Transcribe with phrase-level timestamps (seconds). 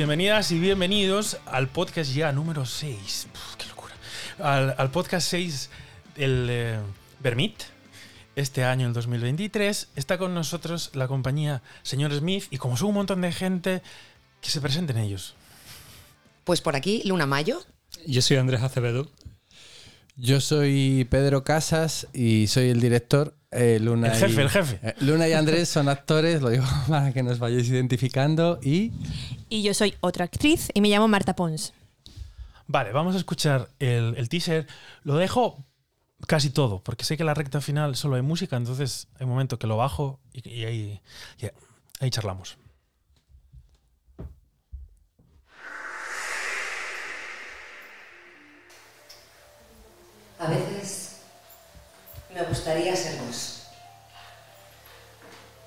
[0.00, 3.26] Bienvenidas y bienvenidos al podcast ya número 6.
[3.58, 3.92] ¡Qué locura!
[4.38, 5.68] Al, al podcast 6
[6.16, 6.78] del eh,
[7.22, 7.64] Vermit.
[8.34, 12.94] Este año, el 2023, está con nosotros la compañía Señor Smith y como son un
[12.94, 13.82] montón de gente,
[14.40, 15.34] que se presenten ellos.
[16.44, 17.62] Pues por aquí, Luna Mayo.
[18.06, 19.06] Yo soy Andrés Acevedo.
[20.16, 23.34] Yo soy Pedro Casas y soy el director.
[23.52, 24.78] Eh, Luna El jefe, y, el jefe.
[24.82, 28.60] eh, Luna y Andrés son actores, lo digo para que nos vayáis identificando.
[28.62, 28.92] Y
[29.48, 31.72] Y yo soy otra actriz y me llamo Marta Pons.
[32.68, 34.68] Vale, vamos a escuchar el, el teaser.
[35.02, 35.64] Lo dejo
[36.28, 39.58] casi todo, porque sé que la recta final solo hay música, entonces hay un momento
[39.58, 41.00] que lo bajo y, y ahí,
[41.40, 41.46] y
[41.98, 42.56] ahí charlamos.
[50.38, 50.99] A veces
[52.50, 53.62] gustaría ser vos.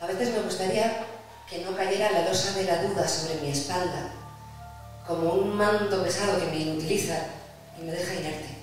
[0.02, 1.06] A veces me gustaría
[1.50, 4.12] que no cayera la losa de la duda sobre mi espalda,
[5.08, 7.18] como un manto pesado que me inutiliza
[7.80, 8.58] y me deja inerte.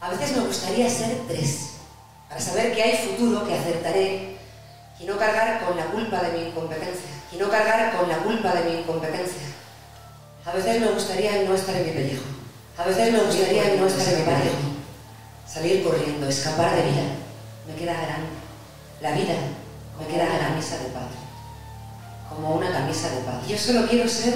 [0.00, 1.70] A veces me gustaría ser tres,
[2.28, 4.36] para saber que hay futuro, que acertaré,
[5.00, 8.52] y no cargar con la culpa de mi incompetencia, y no cargar con la culpa
[8.52, 9.42] de mi incompetencia.
[10.44, 12.24] A veces me gustaría no estar en mi pellejo.
[12.78, 14.71] A veces me gustaría no estar en mi pellejo.
[15.52, 17.02] Salir corriendo, escapar de vida.
[17.66, 18.28] Me queda grande.
[19.02, 19.34] La vida
[19.98, 21.18] me queda camisa de padre.
[22.30, 23.46] Como una camisa de padre.
[23.46, 24.34] Yo solo quiero ser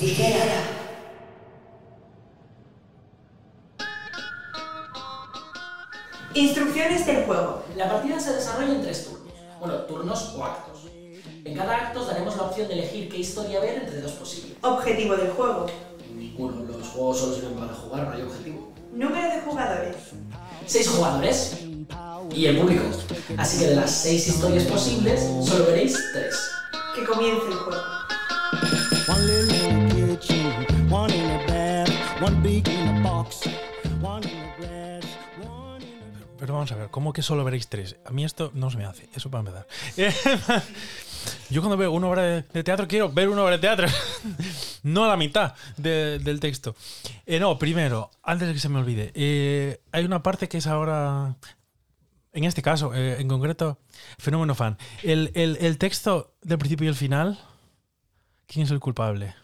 [0.00, 0.62] ligera.
[6.32, 7.64] Instrucciones del juego.
[7.76, 9.34] La partida se desarrolla en tres turnos.
[9.58, 10.86] Bueno, turnos o actos.
[11.44, 14.56] En cada acto daremos la opción de elegir qué historia ver entre dos posibles.
[14.62, 15.66] Objetivo del juego.
[16.14, 18.79] Ninguno, los juegos solo sirven para jugar, no hay objetivo.
[18.92, 19.96] Número de jugadores.
[20.66, 21.64] Seis jugadores
[22.34, 22.84] y el público.
[23.36, 26.50] Así que de las seis historias posibles, solo veréis tres.
[26.94, 27.80] Que comience el juego.
[36.38, 37.96] Pero vamos a ver, ¿cómo que solo veréis tres?
[38.04, 39.66] A mí esto no se me hace, eso para empezar.
[41.50, 43.86] Yo cuando veo una obra de teatro quiero ver una obra de teatro,
[44.82, 46.74] no la mitad de- del texto.
[47.26, 50.66] Eh, no, primero, antes de que se me olvide, eh, hay una parte que es
[50.66, 51.36] ahora,
[52.32, 53.78] en este caso, eh, en concreto,
[54.18, 54.76] fenómeno fan.
[55.02, 57.38] El, el- el texto del principio y el final,
[58.46, 59.34] ¿quién es el culpable?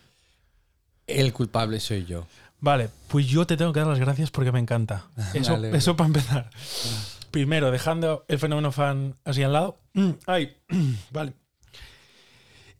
[1.09, 2.27] el culpable soy yo.
[2.59, 5.07] Vale, pues yo te tengo que dar las gracias porque me encanta.
[5.35, 6.51] Eso, eso para empezar.
[7.31, 9.79] Primero, dejando el fenómeno fan así al lado.
[10.27, 10.57] Ay,
[11.13, 11.35] vale.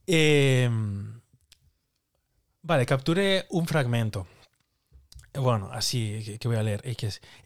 [0.09, 0.69] Eh,
[2.67, 4.27] vale, capturé un fragmento.
[5.35, 6.81] Bueno, así que, que voy a leer.
[6.85, 6.97] eh,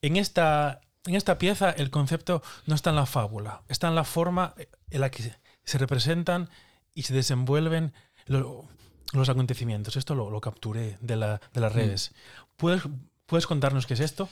[0.02, 4.04] en, esta, en esta pieza el concepto no está en la fábula, está en la
[4.04, 4.54] forma
[4.90, 5.32] en la que
[5.64, 6.48] se representan
[6.94, 7.92] y se desenvuelven
[8.26, 8.64] lo-
[9.12, 9.96] los acontecimientos.
[9.96, 12.12] Esto lo, lo capturé de, la- de las redes.
[12.56, 12.82] ¿Puedes,
[13.26, 14.28] ¿Puedes contarnos qué es esto?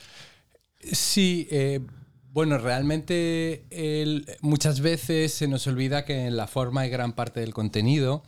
[0.81, 1.81] Sí, eh,
[2.31, 7.41] bueno, realmente el- muchas veces se nos olvida que en la forma hay gran parte
[7.41, 8.23] del contenido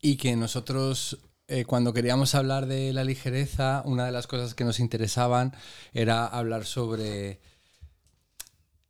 [0.00, 4.64] y que nosotros eh, cuando queríamos hablar de la ligereza, una de las cosas que
[4.64, 5.56] nos interesaban
[5.94, 7.40] era hablar sobre...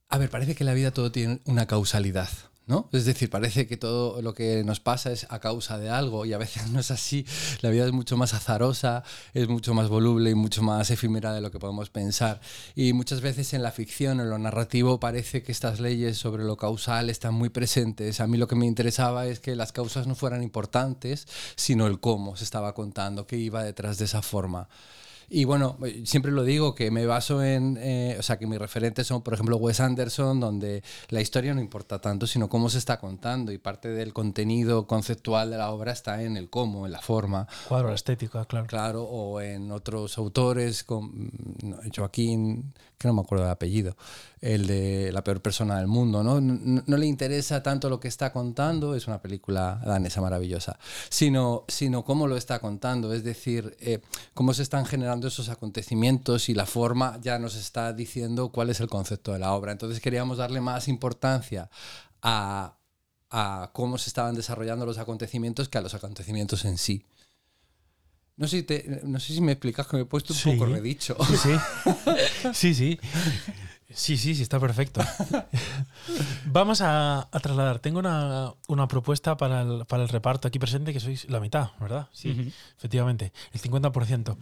[0.09, 2.29] A ver, parece que la vida todo tiene una causalidad.
[2.69, 2.87] ¿No?
[2.93, 6.35] Es decir, parece que todo lo que nos pasa es a causa de algo y
[6.35, 7.25] a veces no es así.
[7.63, 11.41] La vida es mucho más azarosa, es mucho más voluble y mucho más efímera de
[11.41, 12.43] lo que podemos pensar.
[12.77, 16.59] Y muchas veces en la ficción, en lo narrativo, parece que estas leyes sobre lo
[16.59, 18.21] causal están muy presentes.
[18.21, 22.01] A mí lo que me interesaba es que las causas no fueran importantes, sino el
[22.01, 24.69] cómo se estaba contando, qué iba detrás de esa forma.
[25.31, 29.07] Y bueno, siempre lo digo que me baso en, eh, o sea, que mis referentes
[29.07, 32.99] son, por ejemplo, Wes Anderson, donde la historia no importa tanto, sino cómo se está
[32.99, 37.01] contando y parte del contenido conceptual de la obra está en el cómo, en la
[37.01, 37.47] forma.
[37.69, 38.67] Cuadro, la estética, claro.
[38.67, 41.31] Claro, o en otros autores, con
[41.95, 43.97] Joaquín, que no me acuerdo del apellido,
[44.41, 46.41] el de La peor persona del mundo, ¿no?
[46.41, 51.65] No, no le interesa tanto lo que está contando, es una película danesa maravillosa, sino,
[51.69, 54.01] sino cómo lo está contando, es decir, eh,
[54.35, 58.79] cómo se están generando esos acontecimientos y la forma ya nos está diciendo cuál es
[58.79, 59.73] el concepto de la obra.
[59.73, 61.69] Entonces queríamos darle más importancia
[62.23, 62.77] a,
[63.31, 67.05] a cómo se estaban desarrollando los acontecimientos que a los acontecimientos en sí.
[68.37, 70.53] No sé, si te- no sé si me explicas que me he puesto un Sí.
[70.53, 71.17] poco redicho.
[71.27, 71.51] Sí, sí.
[72.55, 73.01] Sí, sí.
[73.91, 75.01] Sí, sí, sí, está perfecto.
[76.47, 77.79] Vamos a, a trasladar.
[77.79, 81.71] Tengo una, una propuesta para el, para el reparto aquí presente, que sois la mitad,
[81.81, 82.09] ¿verdad?
[82.13, 83.33] Sí, efectivamente.
[83.53, 84.37] El 50%.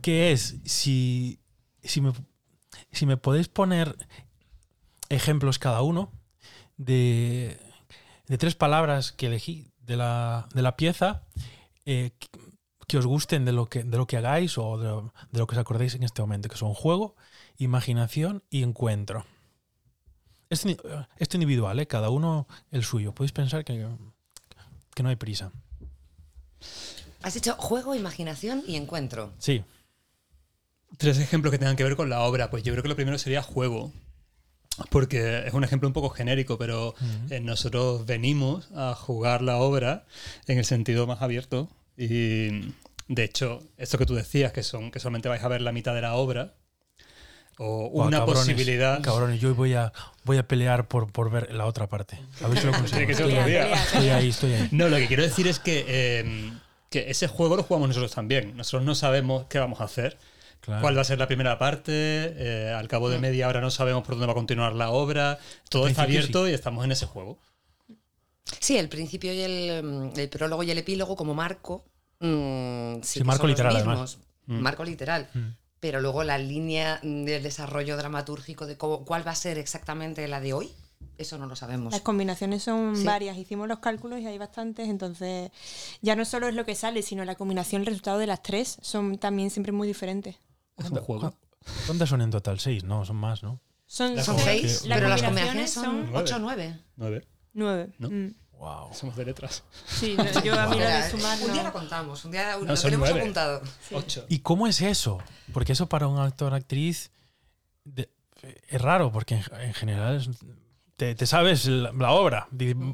[0.00, 1.40] Que es, si,
[1.82, 2.12] si, me,
[2.92, 3.96] si me podéis poner
[5.08, 6.12] ejemplos cada uno
[6.76, 7.58] de,
[8.28, 11.22] de tres palabras que elegí de la, de la pieza
[11.84, 12.12] eh,
[12.86, 15.46] que, os gusten de lo que, de lo que hagáis o de lo, de lo
[15.48, 17.16] que os acordéis en este momento, que son juego,
[17.58, 19.24] imaginación y encuentro.
[20.50, 20.76] Esto, ni-
[21.18, 21.86] esto individual, ¿eh?
[21.86, 23.12] cada uno el suyo.
[23.14, 23.86] Podéis pensar que,
[24.94, 25.52] que no hay prisa.
[27.22, 29.32] Has dicho juego, imaginación y encuentro.
[29.38, 29.62] Sí,
[30.96, 32.50] Tres ejemplos que tengan que ver con la obra.
[32.50, 33.92] Pues yo creo que lo primero sería juego.
[34.90, 36.94] Porque es un ejemplo un poco genérico, pero
[37.30, 40.04] eh, nosotros venimos a jugar la obra
[40.46, 41.68] en el sentido más abierto.
[41.96, 42.72] Y
[43.08, 45.94] de hecho, esto que tú decías, que son que solamente vais a ver la mitad
[45.94, 46.54] de la obra,
[47.58, 49.02] o Buah, una cabrones, posibilidad.
[49.02, 49.92] Cabrones, yo voy a,
[50.24, 52.18] voy a pelear por, por ver la otra parte.
[52.42, 52.90] A ver si lo consigo.
[52.98, 53.72] Tiene que ser otro día.
[53.72, 54.68] Estoy ahí, estoy ahí.
[54.72, 56.52] No, lo que quiero decir es que, eh,
[56.90, 58.56] que ese juego lo jugamos nosotros también.
[58.56, 60.18] Nosotros no sabemos qué vamos a hacer.
[60.60, 60.80] Claro.
[60.80, 61.92] ¿Cuál va a ser la primera parte?
[61.92, 65.38] eh, al cabo de media hora no sabemos por dónde va a continuar la obra.
[65.68, 67.38] Todo está abierto y estamos en ese juego.
[68.60, 71.84] Sí, el principio y el, mm, el prólogo y el epílogo como marco.
[72.20, 74.06] mm, sí Sí, que marco literal.
[74.46, 74.58] Mm.
[74.60, 75.28] Marco literal.
[75.34, 75.40] Mm.
[75.84, 80.40] Pero luego la línea del desarrollo dramatúrgico de cómo- cuál va a ser exactamente la
[80.40, 80.70] de hoy,
[81.18, 81.92] eso no lo sabemos.
[81.92, 83.04] Las combinaciones son Sí.
[83.04, 83.36] varias.
[83.36, 84.88] Hicimos los cálculos y hay bastantes.
[84.88, 85.50] Entonces,
[86.00, 88.78] ya no solo es lo que sale, sino la combinación, el resultado de las tres
[88.80, 90.36] son también siempre muy diferentes.
[90.78, 91.34] Es un juego.
[91.84, 92.58] ¿Cuántas son en total?
[92.60, 93.04] Seis, ¿no?
[93.04, 93.60] Son más, ¿no?
[93.84, 96.18] Son, seis, pero las combinaciones son nueve.
[96.18, 96.80] 8 o 9.
[96.96, 97.26] Nueve.
[97.52, 97.92] nueve.
[97.98, 98.08] ¿No?
[98.08, 98.34] Mm.
[98.58, 98.94] Wow.
[98.94, 99.62] Somos de letras.
[99.86, 101.68] Sí, no, yo a mí lo de sumar un día no.
[101.68, 103.20] lo contamos, un día lo No, tenemos nueve.
[103.20, 103.62] apuntado.
[103.92, 104.24] Ocho.
[104.28, 105.18] ¿Y cómo es eso?
[105.52, 107.10] Porque eso para un actor actriz
[107.84, 108.10] de-
[108.68, 110.28] es raro, porque en, en general es-
[110.96, 112.48] te, te sabes la, la obra.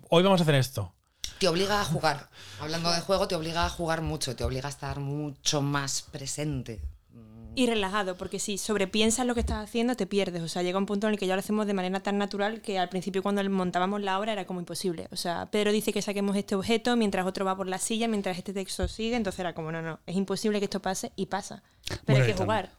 [0.08, 0.92] Hoy vamos a hacer esto.
[1.38, 2.28] Te obliga a jugar.
[2.60, 6.80] Hablando de juego, te obliga a jugar mucho, te obliga a estar mucho más presente.
[7.56, 10.42] Y relajado, porque si sobrepiensas lo que estás haciendo, te pierdes.
[10.42, 12.62] O sea, llega un punto en el que ya lo hacemos de manera tan natural
[12.62, 15.08] que al principio cuando montábamos la obra era como imposible.
[15.10, 18.38] O sea, Pedro dice que saquemos este objeto mientras otro va por la silla, mientras
[18.38, 19.16] este texto sigue.
[19.16, 21.62] Entonces era como, no, no, es imposible que esto pase y pasa.
[21.88, 22.70] Pero Bueno, hay que jugar.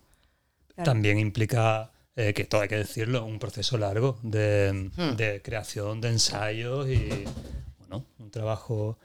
[0.74, 0.89] Claro.
[0.89, 5.15] También implica, eh, que todo hay que decirlo, un proceso largo de, Hmm.
[5.17, 7.25] de creación, de ensayos y
[7.79, 8.97] bueno, un trabajo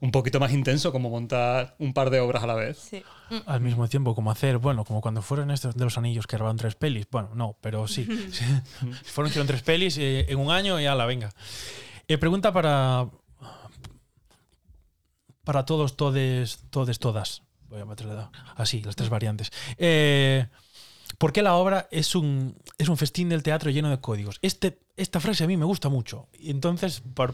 [0.00, 2.78] un poquito más intenso como montar un par de obras a la vez.
[2.78, 3.02] Sí.
[3.46, 6.56] Al mismo tiempo, como hacer, bueno, como cuando fueron estos de los anillos que grabaron
[6.56, 7.06] tres pelis.
[7.10, 8.06] Bueno, no, pero sí.
[8.32, 8.44] Sí.
[9.04, 11.32] fueron hicieron tres pelis eh, en un año y la venga.
[12.08, 13.08] Eh, pregunta para.
[15.44, 17.42] Para todos, todes, todes, todas.
[17.68, 18.14] Voy a meterle
[18.56, 19.52] así, las tres variantes.
[19.78, 20.46] Eh,
[21.18, 24.38] ¿Por qué la obra es un, es un festín del teatro lleno de códigos?
[24.42, 26.28] Este, esta frase a mí me gusta mucho.
[26.38, 27.32] Y entonces, por,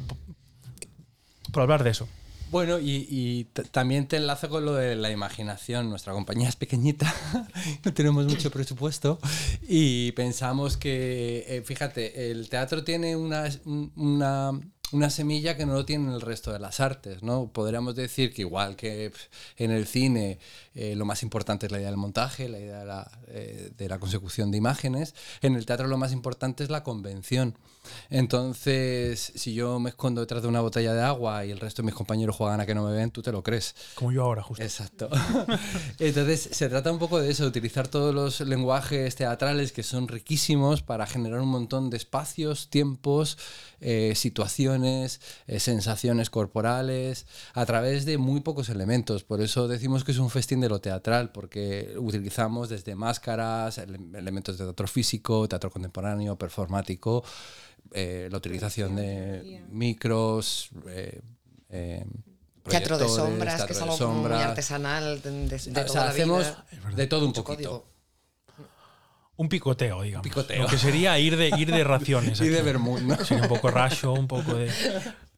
[1.52, 2.08] por hablar de eso.
[2.52, 5.88] Bueno, y, y también te enlazo con lo de la imaginación.
[5.88, 7.12] Nuestra compañía es pequeñita,
[7.84, 9.18] no tenemos mucho presupuesto
[9.66, 13.48] y pensamos que, eh, fíjate, el teatro tiene una,
[14.92, 17.48] una semilla que no lo tienen el resto de las artes, ¿no?
[17.52, 19.12] Podríamos decir que igual que
[19.56, 20.38] en el cine
[20.74, 23.88] eh, lo más importante es la idea del montaje, la idea de la, eh, de
[23.88, 27.56] la consecución de imágenes, en el teatro lo más importante es la convención.
[28.10, 31.86] Entonces, si yo me escondo detrás de una botella de agua y el resto de
[31.86, 33.74] mis compañeros juegan a que no me ven, tú te lo crees.
[33.94, 34.62] Como yo ahora, justo.
[34.62, 35.08] Exacto.
[35.98, 40.08] Entonces, se trata un poco de eso, de utilizar todos los lenguajes teatrales que son
[40.08, 43.38] riquísimos para generar un montón de espacios, tiempos,
[43.80, 49.24] eh, situaciones, eh, sensaciones corporales, a través de muy pocos elementos.
[49.24, 53.98] Por eso decimos que es un festín de lo teatral, porque utilizamos desde máscaras, ele-
[54.18, 57.22] elementos de teatro físico, teatro contemporáneo, performático,
[57.92, 60.70] eh, la utilización de micros.
[60.88, 61.20] eh,
[62.68, 66.94] Teatro de sombras, que es algo muy artesanal de, O sea, toda la hacemos vida.
[66.94, 67.44] de todo un poquito.
[67.70, 67.91] código.
[69.36, 70.24] Un picoteo, digamos.
[70.24, 70.62] Picoteo.
[70.62, 72.40] Lo que sería ir de, ir de raciones.
[72.40, 73.16] Y de vermut, ¿no?
[73.24, 74.70] Sería un poco racho, un poco de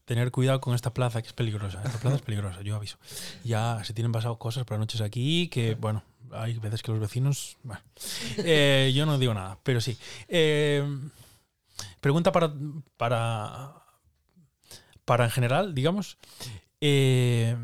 [0.04, 1.80] tener cuidado con esta plaza que es peligrosa.
[1.84, 2.98] Esta plaza es peligrosa, yo aviso.
[3.44, 7.00] Ya se tienen pasado cosas por las noches aquí que, bueno, hay veces que los
[7.00, 7.56] vecinos.
[7.62, 7.80] Bueno,
[8.38, 9.96] Eh, yo no digo nada, pero sí.
[10.28, 10.84] Eh,
[12.00, 12.52] pregunta para,
[12.96, 13.72] para.
[15.04, 16.18] Para en general, digamos.
[16.80, 17.56] Eh,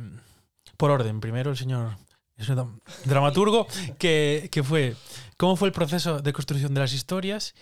[0.77, 1.97] por orden, primero el señor,
[2.39, 2.69] el señor
[3.05, 3.67] dramaturgo,
[3.99, 4.95] que, que fue.
[5.41, 7.55] ¿Cómo fue el proceso de construcción de las historias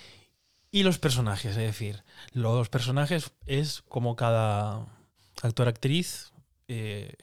[0.72, 1.52] y los personajes?
[1.52, 4.84] Es decir, los personajes es como cada
[5.44, 6.32] actor actriz
[6.66, 7.14] eh,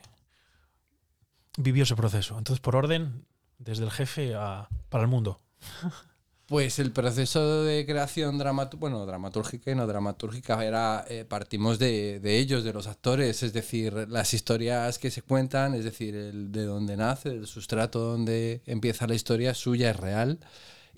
[1.58, 2.38] vivió ese proceso.
[2.38, 3.26] Entonces, por orden,
[3.58, 5.42] desde el jefe a, para el mundo.
[6.48, 8.38] Pues el proceso de creación
[8.78, 13.94] bueno, dramatúrgica y no dramatúrgica era eh, partimos de, ellos, de los actores, es decir,
[14.10, 19.08] las historias que se cuentan, es decir, el de dónde nace, el sustrato donde empieza
[19.08, 20.40] la historia suya, es real.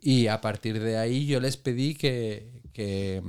[0.01, 3.23] Y a partir de ahí yo les pedí que, que,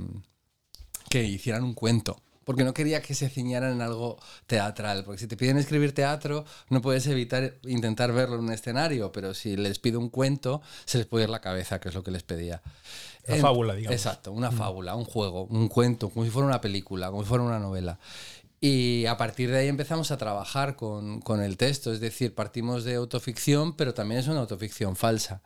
[1.08, 2.20] que hicieran un cuento.
[2.48, 6.46] Porque no quería que se ciñeran en algo teatral, porque si te piden escribir teatro,
[6.70, 10.96] no puedes evitar intentar verlo en un escenario, pero si les pido un cuento, se
[10.96, 12.62] les puede ir la cabeza, que es lo que les pedía.
[13.26, 13.94] Una En- fábula, digamos.
[13.94, 17.44] Exacto, una fábula, un juego, un cuento, como si fuera una película, como si fuera
[17.44, 17.98] una novela.
[18.62, 22.82] Y a partir de ahí empezamos a trabajar con, con el texto, es decir, partimos
[22.84, 25.42] de autoficción, pero también es una autoficción falsa.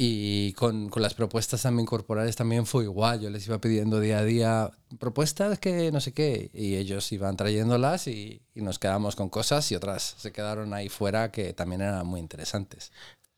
[0.00, 3.20] Y con, con las propuestas también corporales también fue igual.
[3.20, 6.50] Yo les iba pidiendo día a día propuestas que no sé qué.
[6.54, 10.88] Y ellos iban trayéndolas y, y nos quedamos con cosas y otras se quedaron ahí
[10.88, 12.92] fuera que también eran muy interesantes.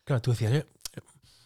[0.04, 0.66] Claro, tú decías, eh,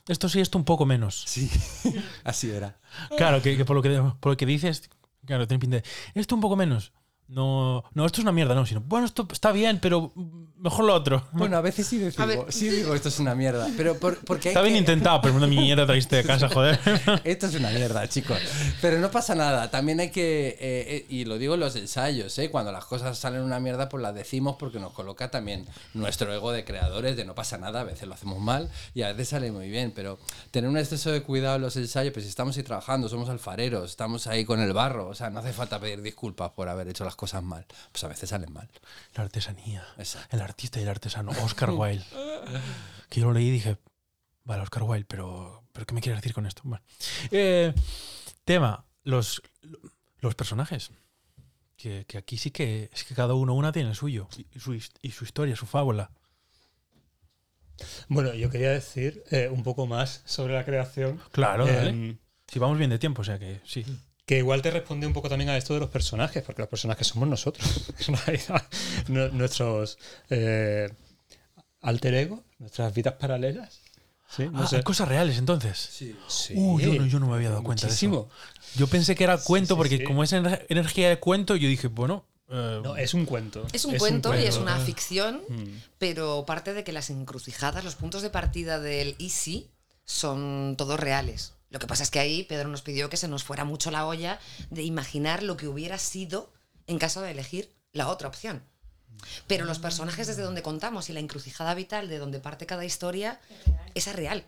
[0.08, 1.24] esto sí, esto un poco menos.
[1.28, 1.48] Sí,
[2.24, 2.78] así era.
[3.16, 4.90] Claro, que, que por, lo que por lo que dices,
[5.24, 6.92] claro, tiene pinta de, esto un poco menos.
[7.26, 10.12] No, no, esto es una mierda, no, sino, bueno, esto está bien, pero
[10.58, 11.26] mejor lo otro.
[11.32, 12.36] Bueno, a veces sí A ver.
[12.38, 13.66] digo, sí digo esto es una mierda.
[13.76, 16.78] Pero por- porque hay Está bien que- intentado, pero una mierda traíste de casa, joder.
[17.24, 18.38] Esto es una mierda, chicos.
[18.82, 19.70] Pero no pasa nada.
[19.70, 20.48] También hay que.
[20.48, 22.50] eh, eh, y lo digo en los ensayos, ¿eh?
[22.50, 26.52] Cuando las cosas salen una mierda, pues las decimos porque nos coloca también nuestro ego
[26.52, 27.80] de creadores, de no pasa nada.
[27.80, 29.92] A veces lo hacemos mal y a veces sale muy bien.
[29.96, 30.18] Pero
[30.50, 33.90] tener un exceso de cuidado en los ensayos, pues si estamos ahí trabajando, somos alfareros,
[33.90, 35.08] estamos ahí con el barro.
[35.08, 37.66] O sea, no hace falta pedir disculpas por haber hecho las cosas mal.
[37.92, 38.68] Pues a veces salen mal.
[39.14, 39.84] La artesanía.
[39.98, 40.36] Exacto.
[40.36, 41.30] El artista y el artesano.
[41.42, 42.04] Oscar Wilde.
[43.08, 43.78] Que yo lo leí y dije,
[44.44, 46.62] vale, Oscar Wilde, pero, pero ¿qué me quiere decir con esto?
[46.64, 46.84] Bueno.
[47.30, 47.72] Eh,
[48.44, 49.42] tema, los,
[50.20, 50.90] los personajes.
[51.76, 54.28] Que, que aquí sí que es que cada uno una tiene el suyo.
[54.54, 56.10] Y su, y su historia, su fábula.
[58.08, 61.20] Bueno, yo quería decir eh, un poco más sobre la creación.
[61.32, 61.90] Claro, dale.
[61.90, 63.84] Em, Si vamos bien de tiempo, o sea que sí.
[64.26, 67.06] Que igual te responde un poco también a esto de los personajes, porque los personajes
[67.06, 67.66] somos nosotros.
[68.08, 68.62] En realidad,
[69.08, 69.98] Nu- nuestros
[70.30, 70.88] eh,
[71.82, 73.80] alter ego, nuestras vidas paralelas.
[74.34, 74.82] Sí, no Ah, sé.
[74.82, 75.78] cosas reales entonces.
[75.78, 76.16] Sí,
[76.56, 78.28] Uh, yo, no, yo no me había dado cuenta de eso.
[78.74, 80.04] Yo pensé que era cuento sí, porque sí.
[80.04, 82.24] como es ener- energía de cuento, yo dije, bueno...
[82.48, 83.66] eh, No, es un cuento.
[83.72, 85.64] Es un cuento y es una ficción, Mm.
[85.98, 89.68] pero parte de que las encrucijadas, los puntos de partida del easy
[90.04, 91.52] son todos reales.
[91.74, 94.06] Lo que pasa es que ahí Pedro nos pidió que se nos fuera mucho la
[94.06, 94.38] olla
[94.70, 96.52] de imaginar lo que hubiera sido
[96.86, 98.62] en caso de elegir la otra opción.
[99.48, 103.40] Pero los personajes desde donde contamos y la encrucijada vital de donde parte cada historia,
[103.92, 104.44] es real.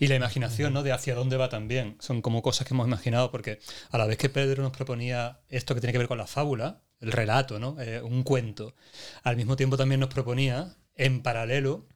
[0.00, 0.82] Y la imaginación, ¿no?
[0.82, 1.96] De hacia dónde va también.
[2.00, 3.60] Son como cosas que hemos imaginado, porque
[3.92, 6.82] a la vez que Pedro nos proponía esto que tiene que ver con la fábula,
[6.98, 7.80] el relato, ¿no?
[7.80, 8.74] Eh, un cuento,
[9.22, 11.86] al mismo tiempo también nos proponía, en paralelo,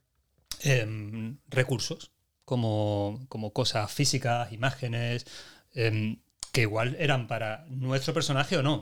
[0.60, 2.13] em, recursos,
[2.44, 5.26] como, como cosas físicas, imágenes,
[5.72, 6.20] em,
[6.52, 8.74] que igual eran para nuestro personaje o no.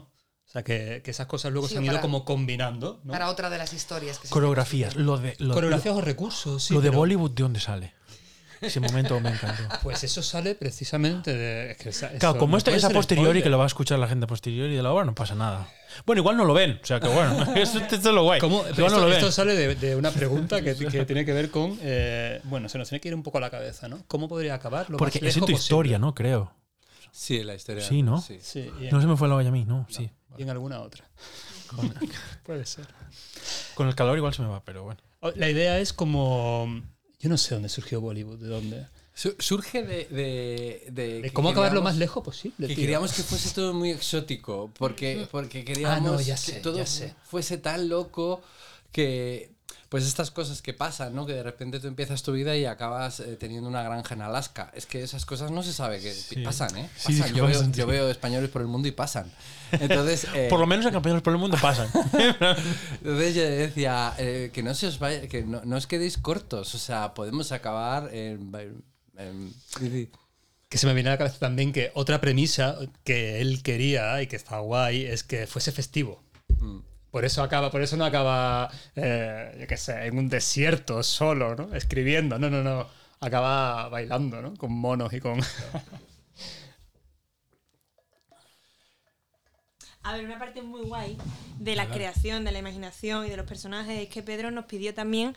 [0.46, 3.00] O sea, que, que esas cosas luego Sí, se han ido para- como combinando.
[3.04, 3.12] ¿no?
[3.12, 4.96] Para otra de las historias que se coreografías.
[4.96, 6.74] Lo de, lo, Coreografías o recursos, sí.
[6.74, 7.94] lo de Bollywood, ¿de dónde sale?
[8.62, 9.62] Ese momento me encantó.
[9.82, 11.72] Pues eso sale precisamente de.
[11.72, 13.98] es que esa- Claro, como no esto es a posteriori, que lo va a escuchar
[13.98, 15.68] la gente a posteriori de la obra, no pasa nada.
[16.06, 18.40] Bueno, igual no lo ven, o sea que bueno, eso, esto es lo guay.
[18.40, 18.58] ¿Cómo?
[18.60, 19.14] Igual Esto, no lo ven.
[19.18, 21.78] esto sale de, de una pregunta que, que tiene que ver con.
[21.82, 24.02] eh, bueno, se nos tiene que ir un poco a la cabeza, ¿no?
[24.08, 24.88] ¿Cómo podría acabar?
[24.88, 25.60] Lo Porque más es en tu posible?
[25.60, 26.14] historia, ¿no?
[26.14, 26.54] Creo.
[27.10, 27.84] Sí, la historia.
[27.84, 28.20] Sí, ¿no?
[28.22, 28.38] Sí.
[28.40, 30.08] Sí, en, No se me fue la olla a mí, no, sí.
[30.38, 31.04] y en alguna otra.
[32.44, 32.86] Puede ser.
[33.74, 35.00] Con el calor igual se me va, pero bueno.
[35.36, 36.82] La idea es como.
[37.22, 38.86] Yo no sé dónde surgió Bollywood, de dónde.
[39.14, 40.06] Su- Surge de.
[40.06, 42.66] de, de De que cómo acabar lo más lejos posible.
[42.66, 42.82] Que tío.
[42.82, 46.86] queríamos que fuese todo muy exótico, porque, porque queríamos Ah, no, ya que todo ya
[46.86, 47.14] sé.
[47.24, 48.42] fuese tan loco
[48.90, 49.50] que,
[49.92, 51.26] pues estas cosas que pasan, ¿no?
[51.26, 54.70] Que de repente tú empiezas tu vida y acabas eh, teniendo una granja en Alaska.
[54.74, 56.36] Es que esas cosas no se sabe que Sí.
[56.42, 56.88] pasan, ¿eh?
[56.96, 57.34] Sí, Pasan.
[57.36, 57.78] yo, pasan, veo, sí.
[57.80, 59.30] yo veo españoles por el mundo y pasan.
[59.70, 61.88] Entonces, eh, Por lo menos en campeones por el mundo pasan.
[63.02, 66.74] entonces yo decía eh, que no se os vaya, que no, no os quedéis cortos,
[66.74, 68.50] o sea, podemos acabar en...
[69.18, 70.10] en- en-
[70.70, 74.26] Que se me viene a la cabeza también que otra premisa que él quería y
[74.26, 76.22] que está guay es que fuese festivo.
[76.60, 76.78] Mm.
[77.12, 81.56] Por eso acaba, por eso no acaba, eh, yo qué sé, en un desierto solo,
[81.56, 81.74] ¿no?
[81.76, 82.38] Escribiendo.
[82.40, 82.88] No, no, no.
[83.20, 84.54] Acaba bailando, ¿no?
[84.56, 85.40] Con monos y con.
[90.02, 91.16] A ver, una parte muy guay
[91.58, 94.94] de la creación, de la imaginación y de los personajes es que Pedro nos pidió
[94.94, 95.34] también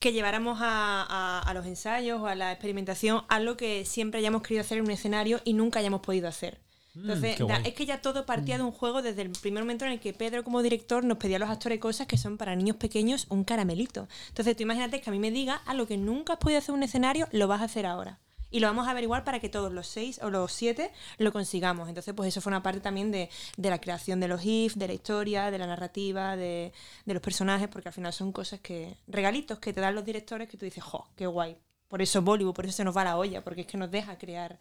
[0.00, 4.42] que lleváramos a, a- a los ensayos o a la experimentación algo que siempre hayamos
[4.42, 6.60] querido hacer en un escenario y nunca hayamos podido hacer.
[7.02, 7.62] Entonces, da- guay.
[7.68, 10.12] es que ya todo partía de un juego desde el primer momento en el que
[10.12, 13.44] Pedro como director nos pedía a los actores cosas que son para niños pequeños un
[13.44, 14.08] caramelito.
[14.28, 16.74] Entonces tú imagínate que a mí me diga a lo que nunca has podido hacer
[16.74, 18.18] un escenario, lo vas a hacer ahora.
[18.50, 21.86] Y lo vamos a averiguar para que todos los seis o los siete lo consigamos.
[21.90, 23.28] Entonces, pues eso fue una parte también de,
[23.58, 26.72] de la creación de los GIF, de la historia, de la narrativa, de,
[27.04, 28.96] de los personajes, porque al final son cosas que.
[29.06, 31.58] regalitos que te dan los directores que tú dices, jo, qué guay.
[31.88, 34.16] Por eso Bollywood, por eso se nos va la olla, porque es que nos deja
[34.16, 34.58] crear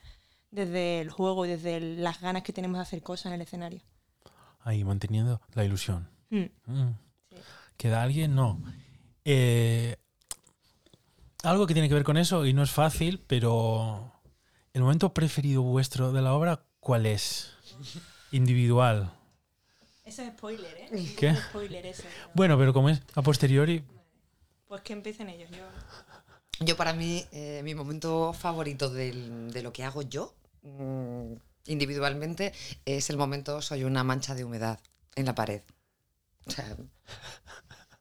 [0.58, 3.42] desde el juego y desde el- las ganas que tenemos de hacer cosas en el
[3.42, 3.82] escenario.
[4.62, 6.10] Ahí, manteniendo la ilusión.
[6.30, 6.46] Mm.
[6.66, 6.96] Mm.
[7.78, 8.36] ¿Queda alguien?
[8.36, 8.62] No.
[9.24, 9.96] Eh,
[11.44, 14.12] algo que tiene que ver con eso, y no es fácil, pero
[14.74, 17.54] el momento preferido vuestro de la obra, ¿cuál es?
[18.32, 19.14] Individual.
[20.04, 21.16] Eso es spoiler, ¿eh?
[21.18, 21.30] ¿Qué?
[21.30, 22.04] Es spoiler eso.
[22.34, 23.84] Bueno, pero como es a posteriori,
[24.68, 25.50] Pues que empiecen ellos.
[25.52, 25.64] Yo...
[26.66, 30.34] Yo para mí, eh, mi momento favorito del- de lo que hago yo,
[30.68, 31.34] mm,
[31.66, 32.54] individualmente,
[32.86, 34.80] es el momento soy una mancha de humedad
[35.16, 35.62] en la pared.
[36.46, 36.76] O sea,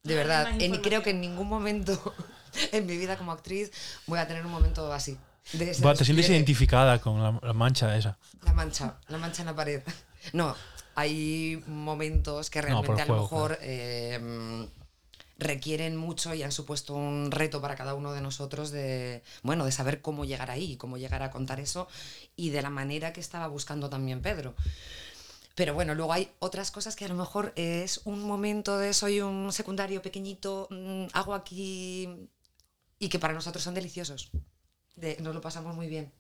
[0.02, 2.14] de verdad, en- creo que en ningún momento
[2.72, 3.70] en mi vida como actriz
[4.06, 5.18] voy a tener un momento así.
[5.52, 8.18] de ese va, te sientes identificada con la, la mancha esa.
[8.44, 9.82] La mancha, la mancha en la pared.
[10.32, 10.56] No,
[10.96, 14.18] hay momentos que No, realmente a lo mejor eh,
[15.38, 19.72] requieren mucho y han supuesto un reto para cada uno de nosotros de, bueno, de
[19.72, 21.88] saber cómo llegar ahí, cómo llegar a contar eso
[22.36, 24.54] y de la manera que estaba buscando también Pedro.
[25.54, 29.20] Pero bueno, luego hay otras cosas que a lo mejor es un momento de soy
[29.20, 32.28] un secundario pequeñito, mm, hago aquí
[32.98, 34.30] y que para nosotros son deliciosos.
[34.96, 36.12] De, nos lo pasamos muy bien.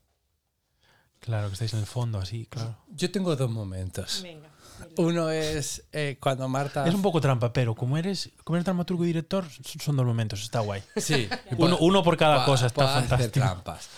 [1.20, 2.76] Claro, que estáis en el fondo, así, claro.
[2.88, 4.22] Yo tengo dos momentos.
[4.22, 4.50] Venga.
[4.96, 6.86] Uno es eh, cuando Marta...
[6.86, 9.44] Es un poco trampa, pero como eres, como eres dramaturgo y director,
[9.82, 10.82] son dos momentos, está guay.
[10.96, 11.28] Sí.
[11.58, 13.32] Uno, uno por cada cosa, está fantástico.
[13.44, 13.88] trampas.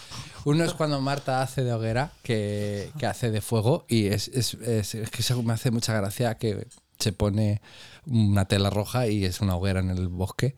[0.44, 4.54] Uno es cuando Marta hace de hoguera, que, que hace de fuego, y es, es-
[4.54, 6.66] es- es que me hace mucha gracia que
[6.99, 7.61] se pone
[8.06, 10.56] una tela roja y es una hoguera en el bosque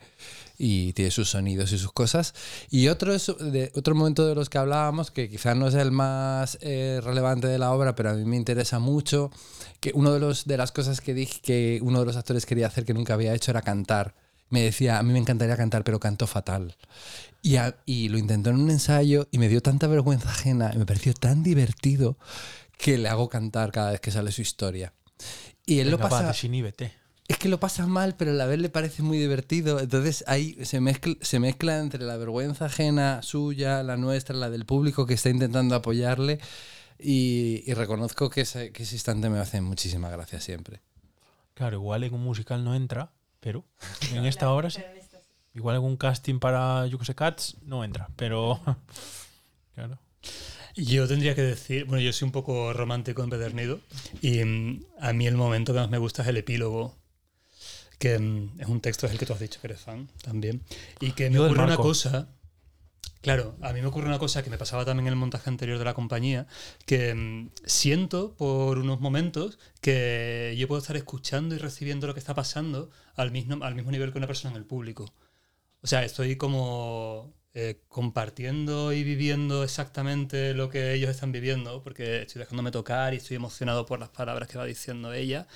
[0.63, 2.35] y tiene sus sonidos y sus cosas.
[2.71, 5.91] Y otro es de, otro momento de los que hablábamos, que quizás no es el
[5.91, 9.31] más eh, relevante de la obra, pero a mí me interesa mucho,
[9.81, 12.67] que uno de, los, de las cosas que dije que uno de los actores quería
[12.67, 14.15] hacer que nunca había hecho era cantar.
[14.51, 16.77] Me decía, a mí me encantaría cantar, pero canto fatal.
[17.41, 20.79] Y, a- y lo intentó en un ensayo y me dio tanta vergüenza ajena y
[20.79, 22.19] me pareció tan divertido
[22.77, 24.93] que le hago cantar cada vez que sale su historia.
[25.65, 26.29] Y él lo Venga, va, pasa...
[26.29, 27.00] desinhíbete.
[27.31, 29.79] Es que lo pasa mal, pero a la vez le parece muy divertido.
[29.79, 34.67] Entonces ahí se mezcla, se mezcla entre la vergüenza ajena suya, la nuestra, la del
[34.67, 36.41] público que está intentando apoyarle.
[36.99, 40.81] Y, y reconozco que ese, que ese instante me hace muchísima gracia siempre.
[41.55, 43.65] Claro, igual en un musical no entra, pero
[44.13, 44.83] en esta obra sí.
[45.55, 48.61] Igual en un casting para, yo que sé, Cats no entra, pero...
[49.77, 50.01] Claro.
[50.75, 53.81] Yo tendría que decir, bueno, yo soy un poco romántico empedernido
[54.21, 57.00] y mm, a mí el momento que más me gusta es el epílogo,
[58.01, 60.63] que es un texto, es el que tú has dicho que eres fan también,
[61.01, 62.29] y que me Yo ocurre una cosa,
[63.21, 65.79] claro, a mí me ocurre una cosa que me pasaba también en el montaje anterior
[65.79, 66.47] de la compañía,
[66.87, 72.21] que mm, siento por unos momentos que yo puedo estar escuchando y recibiendo lo que
[72.21, 75.13] está pasando al mismo, al mismo nivel que una persona en el público.
[75.83, 82.23] O sea, estoy como eh, compartiendo y viviendo exactamente lo que ellos están viviendo, porque
[82.23, 85.47] estoy dejándome tocar y estoy emocionado por las palabras que va diciendo ella,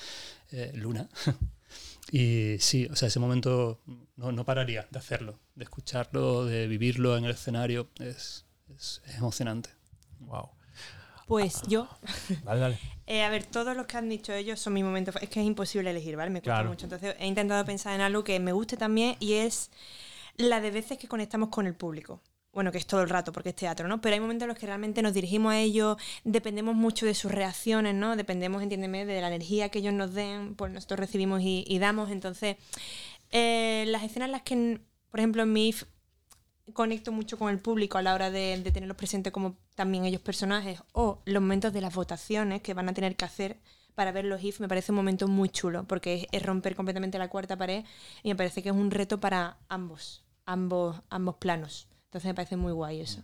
[0.53, 1.09] eh, Luna.
[2.11, 3.81] y sí, o sea, ese momento
[4.17, 7.89] no, no pararía de hacerlo, de escucharlo, de vivirlo en el escenario.
[7.99, 9.71] Es, es- es emocionante.
[10.21, 10.51] Wow.
[11.27, 11.89] Pues yo,
[12.45, 12.79] Dale, dale.
[13.07, 15.15] eh, a ver, todos los que han dicho ellos son mis momentos.
[15.23, 16.31] Es que es imposible elegir, ¿vale?
[16.31, 16.69] Me cuesta Claro.
[16.69, 16.85] mucho.
[16.87, 19.71] Entonces he intentado pensar en algo que me guste también y es
[20.37, 22.21] la de veces que conectamos con el público.
[22.55, 24.01] Bueno, que es todo el rato porque es teatro, ¿no?
[24.01, 27.33] Pero hay momentos en los que realmente nos dirigimos a ellos, dependemos mucho de sus
[27.33, 28.17] reacciones, ¿no?
[28.17, 32.11] Dependemos, entiéndeme, de la energía que ellos nos den, pues nosotros recibimos y, damos.
[32.11, 32.57] Entonces,
[33.33, 35.85] eh, las escenas en las que, por ejemplo, en mi IF
[36.73, 40.23] conecto mucho con el público a la hora de, de tenerlos presentes como también ellos
[40.23, 43.59] personajes o los momentos de las votaciones que van a tener que hacer
[43.95, 47.19] para ver los IF me parece un momento muy chulo porque es, es romper completamente
[47.19, 47.85] la cuarta pared
[48.23, 51.89] y me parece que es un reto para ambos, ambos, ambos planos.
[52.15, 53.23] Entonces me parece muy guay eso.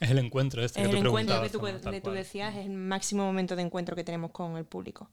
[0.00, 2.14] Es el encuentro este Es que el tú encuentro que tú, de- tú cual.
[2.14, 5.10] decías, es el máximo momento de encuentro que tenemos con el público.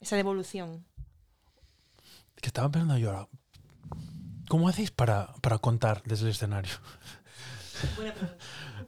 [0.00, 0.84] Esa devolución.
[2.40, 3.28] Que estaba pensando yo ahora.
[4.48, 6.72] ¿Cómo hacéis para, para contar desde el escenario?
[7.96, 8.36] Buena pregunta.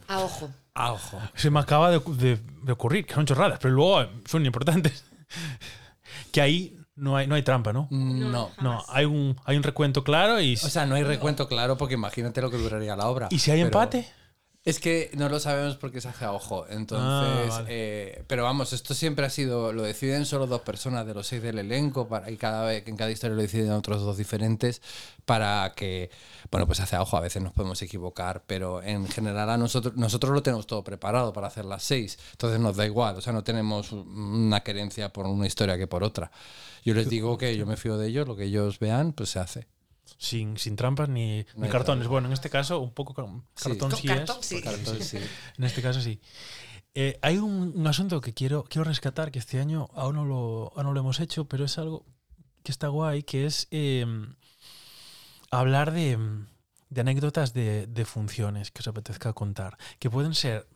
[0.09, 0.51] A ojo.
[0.75, 1.21] A ojo.
[1.37, 5.05] Se me acaba de, de- de ocurrir, que son chorradas, pero luego son importantes.
[6.33, 7.89] que ahí no hay, no hay trampa, ¿no?
[7.91, 8.51] No.
[8.61, 11.95] No, hay un, hay un recuento claro y, O sea, no hay recuento claro porque
[11.95, 13.29] imagínate lo que duraría la obra.
[13.31, 14.09] ¿y si hay Pero- empate.
[14.65, 16.67] Es que no lo sabemos porque se hace a ojo.
[16.69, 17.67] Entonces, Ah, vale.
[17.69, 21.43] eh, pero vamos, esto siempre ha sido, lo deciden solo dos personas de los seis
[21.43, 24.81] del elenco para, y cada vez en cada historia lo deciden otros dos diferentes
[25.25, 26.11] para que,
[26.53, 27.17] bueno, pues se hace a ojo.
[27.17, 31.33] A veces nos podemos equivocar, pero en general a nosotros, nosotros lo tenemos todo preparado
[31.33, 32.17] para hacer las seis.
[32.31, 36.05] Entonces nos da igual, o sea, no tenemos una querencia por una historia que por
[36.05, 36.31] otra.
[36.85, 39.41] Yo les digo que yo me fío de ellos, lo que ellos vean, pues se
[39.41, 39.67] hace.
[40.19, 42.09] Sin, sin trampas ni, ni cartones.
[42.09, 43.15] Bueno, en este caso, un poco
[43.55, 43.69] Sí.
[43.71, 44.47] cartón Con sí cartón, es.
[44.47, 44.57] sí.
[44.65, 45.19] Entonces, sí.
[45.59, 46.21] En este caso sí.
[46.95, 50.73] Eh, hay un, un asunto que quiero, quiero rescatar, que este año aún no, lo,
[50.77, 52.05] aún no lo hemos hecho, pero es algo
[52.63, 54.05] que está guay, que es eh,
[55.51, 56.19] hablar de,
[56.91, 60.67] de anécdotas de, de funciones que os apetezca contar, que pueden ser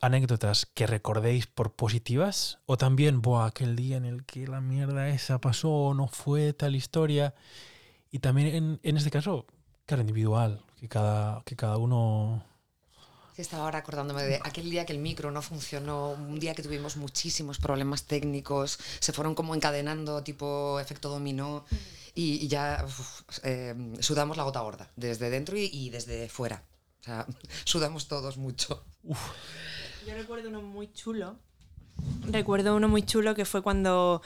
[0.00, 5.08] anécdotas que recordéis por positivas o también, buah, aquel día en el que la mierda
[5.08, 7.34] esa pasó o no fue tal historia.
[8.10, 9.46] Y también en, en este caso,
[9.86, 12.44] claro, individual, que cada, que cada uno...
[13.36, 16.96] Estaba ahora acordándome de aquel día que el micro no funcionó, un día que tuvimos
[16.96, 21.64] muchísimos problemas técnicos, se fueron como encadenando tipo efecto dominó
[22.14, 26.62] y, y ya uf, eh, sudamos la gota gorda, desde dentro y, y desde fuera.
[27.00, 27.26] O sea,
[27.64, 28.84] sudamos todos mucho.
[30.06, 31.36] Yo recuerdo uno muy chulo.
[32.26, 34.22] Recuerdo uno muy chulo que fue cuando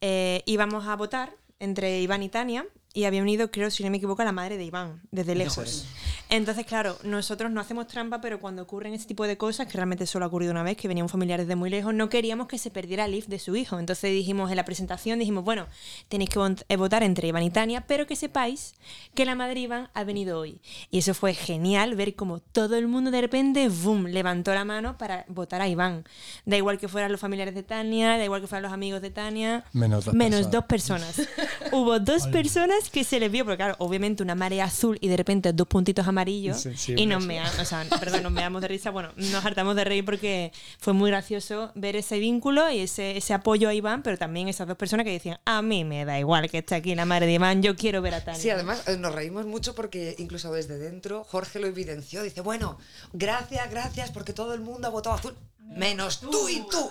[0.00, 3.96] eh, íbamos a votar entre Iván y Tania y había unido, creo, si no me
[3.96, 5.58] equivoco, a la madre de Iván, desde lejos.
[5.68, 5.86] es.
[6.30, 10.06] Entonces, claro, nosotros no hacemos trampa, pero cuando ocurren ese tipo de cosas, que realmente
[10.06, 12.56] solo ha ocurrido una vez, que venía un familiar desde muy lejos, no queríamos que
[12.56, 13.80] se perdiera el IF de su hijo.
[13.80, 15.66] Entonces dijimos en la presentación, dijimos, bueno,
[16.08, 18.74] tenéis que eh, votar entre Iván y Tania, pero que sepáis
[19.14, 20.60] que la madre de Iván ha venido hoy.
[20.92, 24.96] Y eso fue genial, ver como todo el mundo de repente, boom, levantó la mano
[24.96, 26.04] para votar a Iván.
[26.46, 29.10] Da igual que fueran los familiares de Tania, da igual que fueran los amigos de
[29.10, 29.64] Tania.
[29.72, 30.52] Menos dos Menos personas.
[30.52, 31.28] dos personas.
[31.72, 35.16] Hubo dos personas que se les vio, porque claro, obviamente una marea azul y de
[35.16, 36.56] repente dos puntitos amarillos.
[36.58, 37.02] Insensibles.
[37.02, 38.90] Y nos meamos, o sea, perdón, nos meamos de risa.
[38.90, 43.34] Bueno, nos hartamos de reír porque fue muy gracioso ver ese vínculo y ese, ese
[43.34, 46.50] apoyo a Iván, pero también esas dos personas que decían, a mí me da igual
[46.50, 48.40] que esté aquí la madre de Iván, yo quiero ver a Tania.
[48.40, 52.22] Sí, además eh, nos reímos mucho porque incluso desde dentro Jorge lo evidenció.
[52.22, 52.78] Dice, bueno,
[53.12, 56.90] gracias, gracias, porque todo el mundo ha votado azul, menos tú y tú.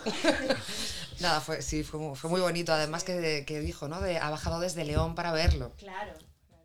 [1.19, 2.73] Nada, fue, sí, fue, mu- fue muy bonito.
[2.73, 4.01] Además que, que dijo, ¿no?
[4.01, 5.71] De, ha bajado desde León para verlo.
[5.77, 6.63] Claro, claro.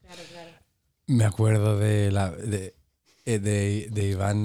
[0.00, 0.50] Claro, claro.
[1.06, 2.74] Me acuerdo de la de,
[3.26, 4.44] eh, de, de Iván.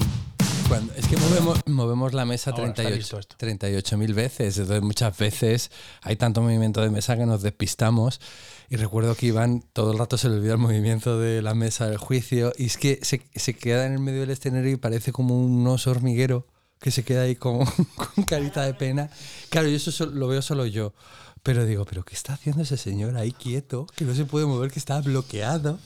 [0.70, 3.36] Cuando, es que movemos, movemos la mesa Ahora está 38 listo esto.
[3.40, 4.58] 38.000 veces.
[4.60, 5.72] Entonces, muchas veces
[6.04, 8.22] hay tanto movimiento de mesa que nos despistamos.
[8.70, 11.88] Y recuerdo que Iván todo el rato se le olvida el movimiento de la mesa
[11.88, 12.54] del juicio.
[12.56, 15.66] Y es que se, se queda en el medio del escenario y parece como un
[15.66, 16.46] oso hormiguero
[16.80, 19.10] que se queda ahí como con carita de pena.
[19.50, 20.94] Claro, y eso lo veo solo yo.
[21.44, 23.88] Pero digo, ¿pero qué está haciendo ese señor ahí quieto?
[23.96, 25.80] Que no se puede mover, que está bloqueado.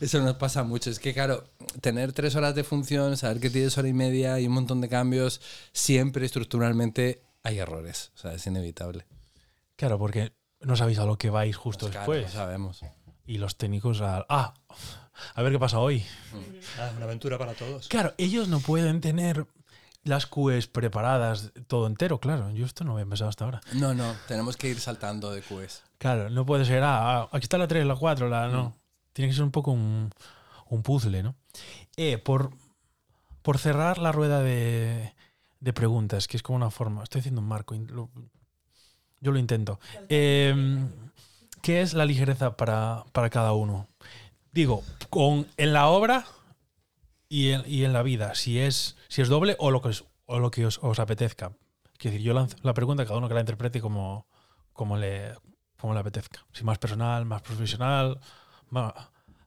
[0.00, 0.90] Eso nos pasa mucho.
[0.90, 1.44] Es que, claro,
[1.80, 4.88] tener tres horas de función, saber que tienes hora y media y un montón de
[4.88, 5.40] cambios,
[5.72, 8.12] siempre estructuralmente hay errores.
[8.16, 9.06] O sea, es inevitable.
[9.76, 12.34] Claro, porque no sabéis a lo que vais justo Pues claro, después.
[12.34, 12.80] lo sabemos.
[13.26, 14.26] Y los técnicos al...
[14.28, 14.54] Ah,
[15.34, 16.04] a ver qué pasa hoy.
[16.78, 17.88] Ah, una aventura para todos.
[17.88, 19.46] Claro, ellos no pueden tener
[20.08, 22.50] las QEs preparadas todo entero, claro.
[22.50, 23.60] Yo esto no había pensado hasta ahora.
[23.74, 25.82] No, no, tenemos que ir saltando de QS.
[25.98, 28.48] Claro, no puede ser, ah, ah, aquí está la 3, la 4, la...
[28.48, 28.74] No.
[29.12, 30.10] Tiene que ser un poco un,
[30.68, 31.34] un puzzle, ¿no?
[31.96, 32.50] Eh, por,
[33.42, 35.12] por cerrar la rueda de,
[35.60, 37.02] de preguntas, que es como una forma...
[37.02, 37.74] Estoy haciendo un marco.
[37.74, 38.10] lo-
[39.20, 39.80] yo lo intento.
[40.08, 40.54] Eh,
[41.62, 43.88] ¿Qué es la ligereza para, para cada uno?
[44.52, 46.24] Digo, con, en la obra
[47.28, 50.04] y en, y en la vida, si es, si es doble o lo que, os-
[50.26, 51.52] o lo que os, os apetezca.
[51.98, 54.26] Quiero decir, yo lanzo la pregunta a cada uno que la interprete como,
[54.72, 55.32] como, le,
[55.78, 56.46] como le apetezca.
[56.52, 58.18] Si más personal, más profesional,
[58.70, 58.92] más,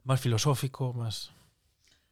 [0.03, 1.31] más filosófico, más...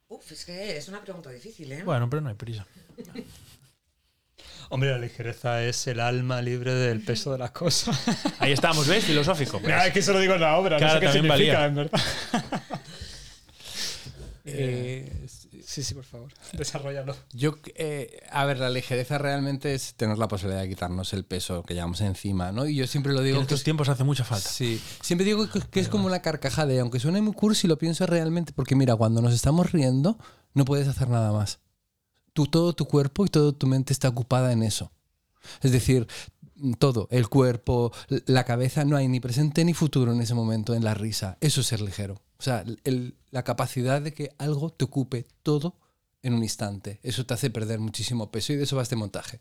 [0.07, 1.83] Uf, es que es una pregunta difícil, ¿eh?
[1.83, 2.65] Bueno, pero no hay prisa.
[4.71, 7.99] Hombre, la ligereza es el alma libre del peso de las cosas.
[8.39, 9.03] Ahí estamos, ¿ves?
[9.03, 9.59] Filosófico.
[9.67, 11.65] Ah, es que eso lo digo en la obra, Claro, no sé qué significa, valía.
[11.65, 12.01] en verdad.
[14.45, 15.27] Eh,
[15.71, 17.15] Sí, sí, por favor, desarrollalo.
[17.31, 21.61] Yo, eh, a ver, la ligereza realmente es tener la posibilidad de quitarnos el peso
[21.61, 22.65] que llevamos encima, ¿no?
[22.65, 24.49] Y yo siempre lo En digo que estos es- tiempos hace mucha falta.
[24.49, 27.77] Sí, siempre digo que, que es como una carcajada, y aunque suene muy cursi, lo
[27.77, 30.17] pienso realmente, porque mira, cuando nos estamos riendo,
[30.55, 31.59] no puedes hacer nada más.
[32.33, 34.91] Tú, todo tu cuerpo y toda tu mente está ocupada en eso.
[35.61, 36.07] Es decir,
[36.77, 37.91] todo, el cuerpo,
[38.25, 41.37] la cabeza, no hay ni presente ni futuro en ese momento, en la risa.
[41.41, 42.21] Eso es ser ligero.
[42.37, 45.75] O sea, el- la capacidad de que algo te ocupe todo
[46.23, 46.99] en un instante.
[47.03, 49.39] Eso te hace perder muchísimo peso y de eso va este montaje.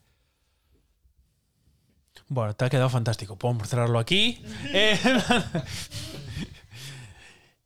[2.28, 3.36] Bueno, te ha quedado fantástico.
[3.36, 4.42] Podemos cerrarlo aquí.
[4.72, 4.98] Eh,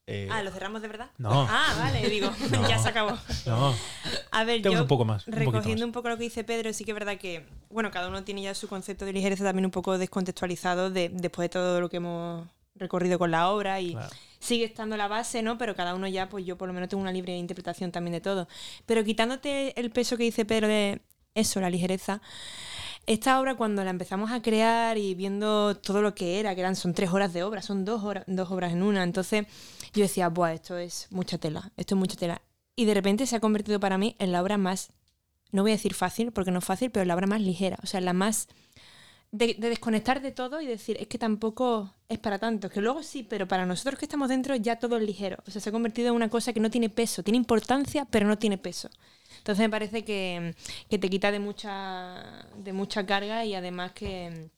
[0.06, 1.10] eh, Ah, ¿lo cerramos de verdad?
[1.18, 1.46] No.
[1.48, 2.68] Ah, vale, digo, No.
[2.68, 3.16] ya se acabó.
[3.46, 3.74] no.
[4.30, 5.88] A ver, yo, un poco más, un recogiendo más.
[5.88, 8.42] un poco lo que dice Pedro, sí que es verdad que, bueno, cada uno tiene
[8.42, 11.98] ya su concepto de ligereza también un poco descontextualizado de, después de todo lo que
[11.98, 14.08] hemos recorrido con la obra y Claro.
[14.40, 15.58] sigue estando la base, ¿no?
[15.58, 18.20] Pero cada uno ya, pues yo por lo menos tengo una libre interpretación también de
[18.20, 18.48] todo.
[18.86, 21.00] Pero quitándote el peso que dice Pedro de
[21.34, 22.20] eso, la ligereza,
[23.06, 26.76] esta obra cuando la empezamos a crear y viendo todo lo que era, que eran,
[26.76, 29.46] son tres horas de obra, son dos, horas, dos obras en una, entonces
[29.92, 32.42] yo decía, Buah, esto es mucha tela, esto es mucha tela.
[32.76, 34.90] Y de repente se ha convertido para mí en la obra más
[35.52, 37.86] no voy a decir fácil, porque no es fácil, pero la obra más ligera, o
[37.86, 38.48] sea, la más
[39.30, 43.02] de, de desconectar de todo y decir, es que tampoco es para tanto, que luego
[43.02, 45.72] sí, pero para nosotros que estamos dentro ya todo es ligero, o sea, se ha
[45.72, 48.90] convertido en una cosa que no tiene peso, tiene importancia, pero no tiene peso.
[49.38, 50.54] Entonces me parece que,
[50.88, 54.50] que te quita de mucha, de mucha carga y además que,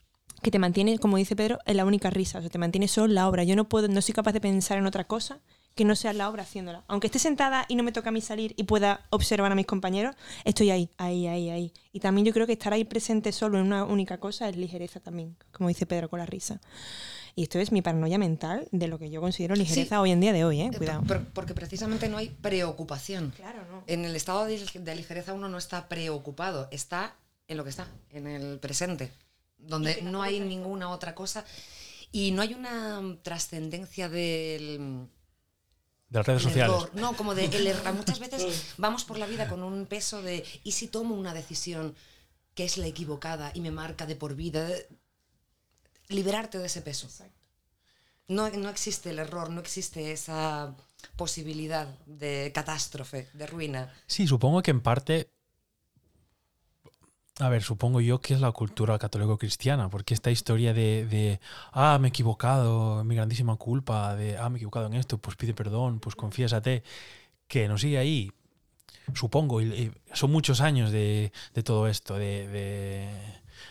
[0.45, 3.13] que te mantiene, como dice Pedro, en la única risa, o sea, te mantiene solo
[3.13, 3.43] la obra.
[3.43, 5.41] Yo no puedo, no soy capaz de pensar en otra cosa
[5.75, 6.85] que no sea la obra haciéndola.
[6.87, 9.67] Aunque esté sentada y no me toca a mí salir y pueda observar a mis
[9.67, 11.73] compañeros, estoy ahí, ahí, ahí, ahí.
[11.93, 15.01] Y también yo creo que estar ahí presente solo en una única cosa es ligereza
[15.01, 16.61] también, como dice Pedro con la risa.
[17.35, 20.01] Y esto es mi paranoia mental de lo que yo considero ligereza Sí.
[20.01, 20.71] hoy en día de hoy, ¿eh?
[20.73, 21.03] Eh, Cuidado.
[21.03, 23.33] por- porque precisamente no hay preocupación.
[23.35, 23.83] Claro, no.
[23.89, 27.17] En el estado de ligereza uno no está preocupado, está
[27.49, 29.11] en lo que está, en el presente,
[29.67, 31.45] donde no hay ninguna otra cosa
[32.13, 35.09] y no hay una trascendencia del
[36.09, 36.75] De las redes sociales.
[36.75, 36.91] error.
[36.95, 37.93] No, como de el error.
[37.95, 41.95] Muchas veces vamos por la vida con un peso de ¿y si tomo una decisión
[42.55, 44.69] que es la equivocada y me marca de por vida?
[46.09, 47.09] Liberarte de ese peso.
[48.29, 50.77] No, no existe el error, no existe esa
[51.17, 53.93] posibilidad de catástrofe, de ruina.
[54.07, 55.34] Sí, supongo que en parte.
[57.41, 61.41] A ver, supongo yo que es la cultura católico-cristiana, porque esta historia de, de,
[61.73, 65.37] ah, me he equivocado, mi grandísima culpa, de, ah, me he equivocado en esto, pues
[65.37, 66.85] pide perdón, pues confiésate,
[67.49, 68.31] que nos sigue ahí,
[69.15, 73.11] supongo, y, y son muchos años de, de todo esto, de, de,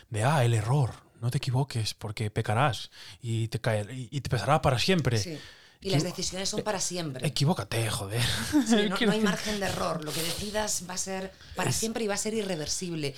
[0.09, 4.29] de, ah, el error, no te equivoques, porque pecarás y te, cae, y, y te
[4.29, 5.17] pesará para siempre.
[5.17, 5.39] Sí.
[5.79, 7.27] Y las decisiones son para siempre.
[7.27, 8.21] Equivócate, joder.
[8.67, 10.03] Sí, no, no hay margen de error.
[10.03, 13.15] Lo que decidas va a ser para siempre y va a ser irreversible.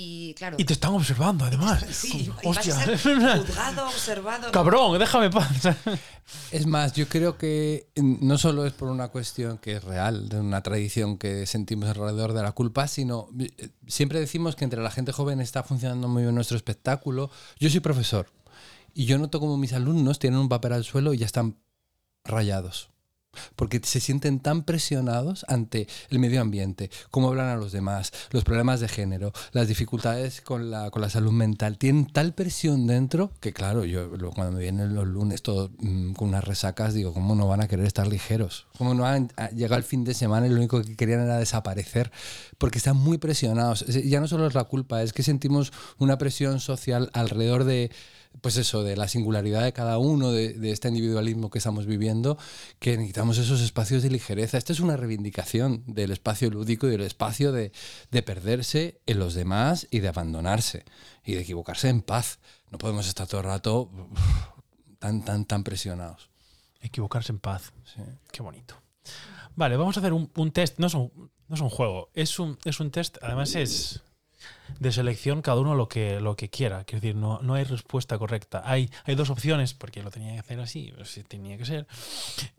[0.00, 0.54] Y claro.
[0.60, 1.84] Y te están observando, además.
[1.90, 2.72] Sí, y Hostia.
[2.72, 4.52] vas a ser juzgado, observado.
[4.52, 5.48] Cabrón, déjame paz.
[6.52, 10.38] Es más, yo creo que no solo es por una cuestión que es real, de
[10.38, 14.90] una tradición que sentimos alrededor de la culpa, sino eh, siempre decimos que entre la
[14.90, 17.30] gente joven está funcionando muy bien nuestro espectáculo.
[17.58, 18.28] Yo soy profesor
[18.94, 21.56] y yo noto como mis alumnos tienen un papel al suelo y ya están
[22.24, 22.90] rayados.
[23.56, 28.44] Porque se sienten tan presionados ante el medio ambiente, cómo hablan a los demás, los
[28.44, 31.78] problemas de género, las dificultades con la, con la salud mental.
[31.78, 36.28] Tienen tal presión dentro que, claro, yo cuando me vienen los lunes todos mm, con
[36.28, 38.66] unas resacas, digo, ¿cómo no van a querer estar ligeros?
[38.76, 41.36] ¿Cómo no han a- llegado el fin de semana y lo único que querían era
[41.38, 42.10] desaparecer?
[42.58, 43.82] Porque están muy presionados.
[43.82, 47.90] Es- Ya no solo es la culpa, es que sentimos una presión social alrededor de
[48.40, 52.38] pues eso, de la singularidad de cada uno, de, de este individualismo que estamos viviendo,
[52.78, 54.58] que necesitamos esos espacios de ligereza.
[54.58, 57.72] Esta es una reivindicación del espacio lúdico y del espacio de,
[58.10, 60.84] de perderse en los demás y de abandonarse
[61.24, 62.38] y de equivocarse en paz.
[62.70, 63.90] No podemos estar todo el rato
[64.98, 66.30] tan, tan, tan presionados.
[66.80, 67.72] Equivocarse en paz.
[67.84, 68.02] Sí.
[68.30, 68.80] Qué bonito.
[69.56, 70.78] Vale, vamos a hacer un, un test.
[70.78, 71.10] No es un,
[71.48, 73.18] no es un juego, es un, es un test.
[73.20, 74.02] Además es
[74.78, 76.84] de selección cada uno lo que, lo que quiera.
[76.84, 78.62] Quiero decir, no, no hay respuesta correcta.
[78.64, 81.86] Hay, hay dos opciones, porque lo tenía que hacer así, pero sí tenía que ser.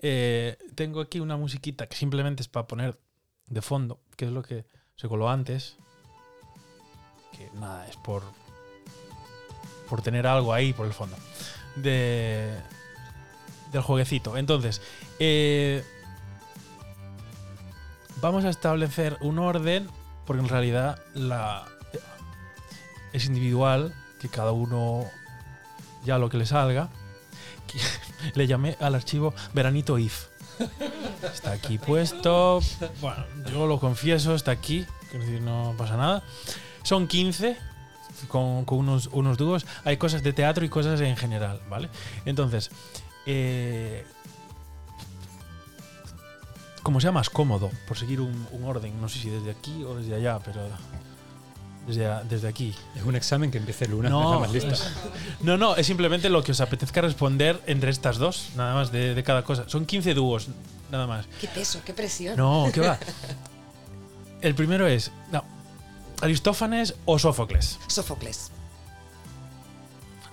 [0.02, 2.99] Eh, tengo aquí una musiquita que simplemente es para poner
[3.47, 5.78] de fondo, que es lo que se coló antes.
[7.32, 8.23] Que nada, es por,
[9.89, 11.15] por tener algo ahí por el fondo.
[11.75, 12.54] De,
[13.71, 14.36] del jueguecito.
[14.36, 14.82] Entonces,
[15.19, 15.84] eh,
[18.21, 19.88] vamos a establecer un orden,
[20.25, 21.67] porque en realidad la,
[23.13, 25.06] es individual, que cada uno
[26.06, 26.89] ya lo que le salga.
[28.34, 30.26] Le llamé al archivo veranito if.
[31.22, 32.60] Está aquí puesto.
[33.00, 34.86] Bueno, yo lo confieso, está aquí.
[35.10, 36.24] quiero decir, no pasa nada.
[36.84, 37.58] Son 15
[38.28, 39.65] con, unos, unos dúos.
[39.86, 41.89] Hay cosas de teatro y cosas en general, ¿vale?
[42.26, 42.72] Entonces,
[43.26, 44.06] eh,
[46.84, 50.15] como sea más cómodo, por seguir un orden, no sé si desde aquí o desde
[50.15, 50.62] allá, pero
[51.97, 52.73] desde, aquí.
[52.95, 54.71] Es un examen que empiece Luna, No, no, más lista.
[54.73, 54.84] es-
[55.41, 59.15] no, no, es simplemente lo que os apetezca responder entre estas dos, nada más de,
[59.15, 59.63] de cada cosa.
[59.67, 60.47] Son 15 dúos,
[60.91, 61.25] nada más.
[61.41, 62.36] Qué peso, qué presión.
[62.38, 62.97] No, ¿qué va?
[64.41, 65.43] El primero es, no,
[66.21, 67.78] Aristófanes o Sófocles.
[67.88, 68.52] Sófocles.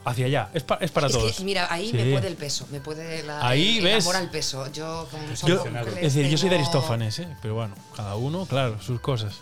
[0.05, 1.33] Hacia allá, es, pa- es para es todos.
[1.37, 1.97] que, mira, ahí Sí.
[1.97, 3.95] me puede el peso, me puede la, Ahí el, ves.
[3.97, 4.71] el amor al peso.
[4.71, 7.29] Yo con Yo, Sófocles es decir, yo soy de Aristófanes, ¿eh?
[7.43, 9.35] pero bueno, cada uno, claro, sus cosas.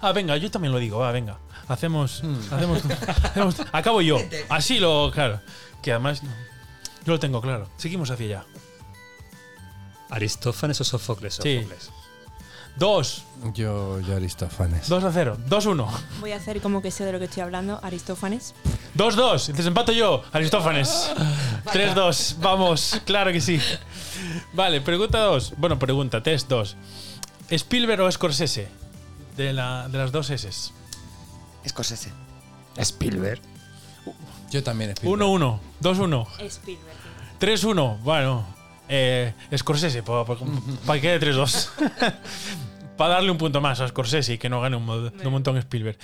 [0.00, 1.36] Ah, venga, yo también lo digo, va, venga.
[1.68, 2.82] Hacemos, hacemos,
[3.24, 4.18] hacemos- acabo yo.
[4.48, 5.40] Así lo, claro.
[5.82, 6.22] Que además,
[7.04, 7.68] yo lo tengo claro.
[7.76, 8.44] Seguimos hacia allá.
[10.10, 11.38] ¿Aristófanes o Sófocles?
[11.42, 11.56] Sí.
[11.56, 11.90] Sófocles.
[12.76, 14.88] Dos, Yo, yo Aristófanes.
[14.88, 15.90] dos a cero, dos uno.
[16.20, 18.54] Voy a hacer como que sé de lo que estoy hablando, Aristófanes.
[18.94, 21.10] Dos, dos, desempato yo, Aristófanes.
[21.72, 23.60] Tres, dos, vamos, claro que sí.
[24.52, 25.54] Vale, pregunta dos.
[25.56, 26.76] Bueno, pregunta, test dos.
[27.50, 28.68] ¿Spielberg o Scorsese?
[29.36, 30.48] de, la- de las dos S.
[31.66, 32.12] Scorsese.
[32.76, 33.40] Spielberg.
[34.50, 34.90] Yo también.
[34.90, 35.30] Spielberg.
[35.30, 36.96] 1-1, 2-1, Spielberg.
[37.40, 37.98] 3-1.
[38.00, 38.46] Bueno,
[38.88, 40.24] eh, Scorsese, para
[40.94, 41.68] que quede 3-2.
[42.96, 45.98] para darle un punto más a Scorsese y que no gane un, un montón Spielberg.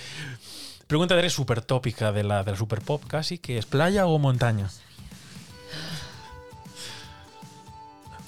[0.87, 4.19] Pregunta 3 super tópica de la, de la super pop casi, que es playa o
[4.19, 4.71] montaña.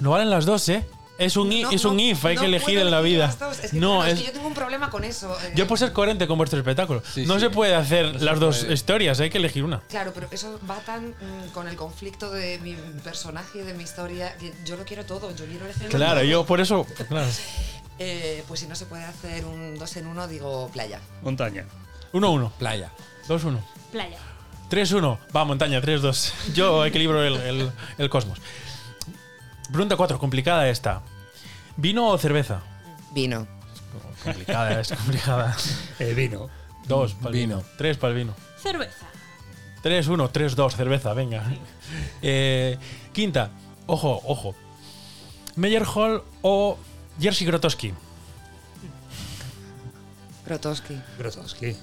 [0.01, 0.87] No valen las dos, ¿eh?
[1.19, 3.35] Es un, i- No, es un no, if, hay no que elegir en la vida.
[3.41, 3.59] dos.
[3.61, 5.35] Es que, no, claro, es, que yo tengo un problema con eso.
[5.45, 5.53] eh.
[5.55, 7.03] yo puedo ser coherente con vuestro espectáculo.
[7.15, 7.41] Sí, no sí.
[7.41, 8.75] se puede hacer las dos puede.
[8.75, 9.81] historias, hay que elegir una.
[9.89, 13.85] Claro, pero eso va tan mm, con el conflicto de mi personaje y de mi
[13.85, 15.35] historia que yo lo quiero todo.
[15.35, 16.87] Yo quiero elegir Claro, yo por eso.
[17.09, 17.27] Claro.
[17.99, 21.01] Eh, pues si no se puede hacer un dos en uno, digo playa.
[21.23, 21.65] Montaña.
[22.13, 22.91] 1-1, Playa.
[23.27, 23.59] 2-1.
[23.91, 24.19] Playa.
[24.71, 25.19] 3-1.
[25.35, 26.33] Va, montaña, 3-2.
[26.55, 28.39] Yo equilibro el, el- el cosmos.
[29.71, 31.03] Pregunta 4, complicada esta.
[31.77, 32.63] ¿Vino o cerveza?
[33.13, 33.47] Vino.
[34.23, 35.57] Complicada, es complicada.
[35.99, 36.49] Eh, vino.
[36.87, 37.57] 2 para el vino.
[37.59, 37.69] Vino.
[37.79, 38.35] 3 para el vino.
[38.59, 39.07] Cerveza.
[39.83, 41.45] 3-1, 3-2, cerveza, venga.
[42.21, 42.77] Eh,
[43.13, 43.51] quinta,
[43.87, 44.55] ojo, ojo.
[45.55, 46.77] Meyer Hall o
[47.21, 47.95] Jerzy Grotowski.
[50.45, 51.01] Grotowski.
[51.19, 51.77] Grotowski.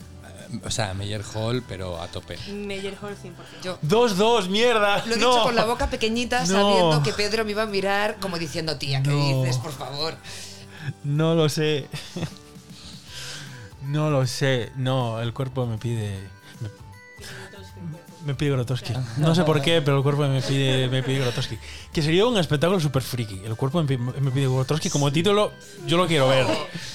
[0.65, 2.37] O sea, Meyer Hall, pero a tope.
[2.51, 3.31] Meyer Hall 100%.
[3.63, 5.03] Yo 2-2, mierda.
[5.05, 5.31] lo he no.
[5.31, 6.45] dicho con la boca pequeñita, No.
[6.47, 9.41] sabiendo que Pedro me iba a mirar como diciendo, tía, ¿qué No.
[9.41, 10.15] dices, por favor?
[11.03, 11.87] No lo sé.
[13.83, 14.71] No lo sé.
[14.75, 16.29] No, el cuerpo me pide.
[18.25, 18.93] Me, pide Grotowski.
[19.17, 21.57] No sé por qué, pero el cuerpo me pide, me pide Grotowski.
[21.91, 23.41] Que sería un espectáculo súper friki.
[23.45, 25.51] El cuerpo me, pi- me pide Grotowski como título.
[25.85, 26.47] Yo lo quiero ver.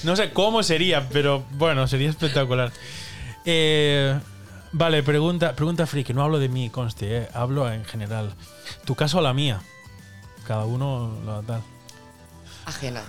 [0.03, 2.71] No sé cómo sería, pero bueno, sería espectacular.
[3.45, 4.19] Eh,
[4.71, 6.13] vale, pregunta, pregunta friki.
[6.13, 8.33] No hablo de mí, conste, eh, hablo en general.
[8.85, 9.61] ¿Tu casa o la mía?
[10.47, 11.61] Cada uno lo tal.
[12.65, 13.03] Ajena.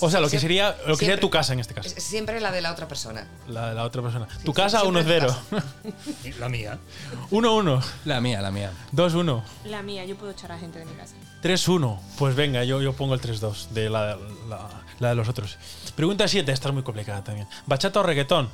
[0.00, 1.88] O sea, lo que sería, lo que sería siempre- tu casa en este caso.
[1.96, 3.26] es- Siempre la de la otra persona.
[3.48, 4.26] La de la otra persona.
[4.44, 5.34] tu sí, casa siempre 1-0.
[5.52, 6.78] tu La mía.
[7.30, 7.82] 1-1.
[8.04, 8.72] La mía, la mía.
[8.92, 9.42] 2-1.
[9.64, 11.14] La mía, yo puedo echar a gente de mi casa.
[11.42, 11.98] 3-1.
[12.18, 14.18] Pues venga, yo, yo pongo el 3-2 de la,
[14.50, 15.56] la- la de los otros.
[15.92, 16.50] Pregunta 7.
[16.50, 17.48] Esta es muy complicada también.
[17.66, 18.48] ¿Bachata o reggaetón?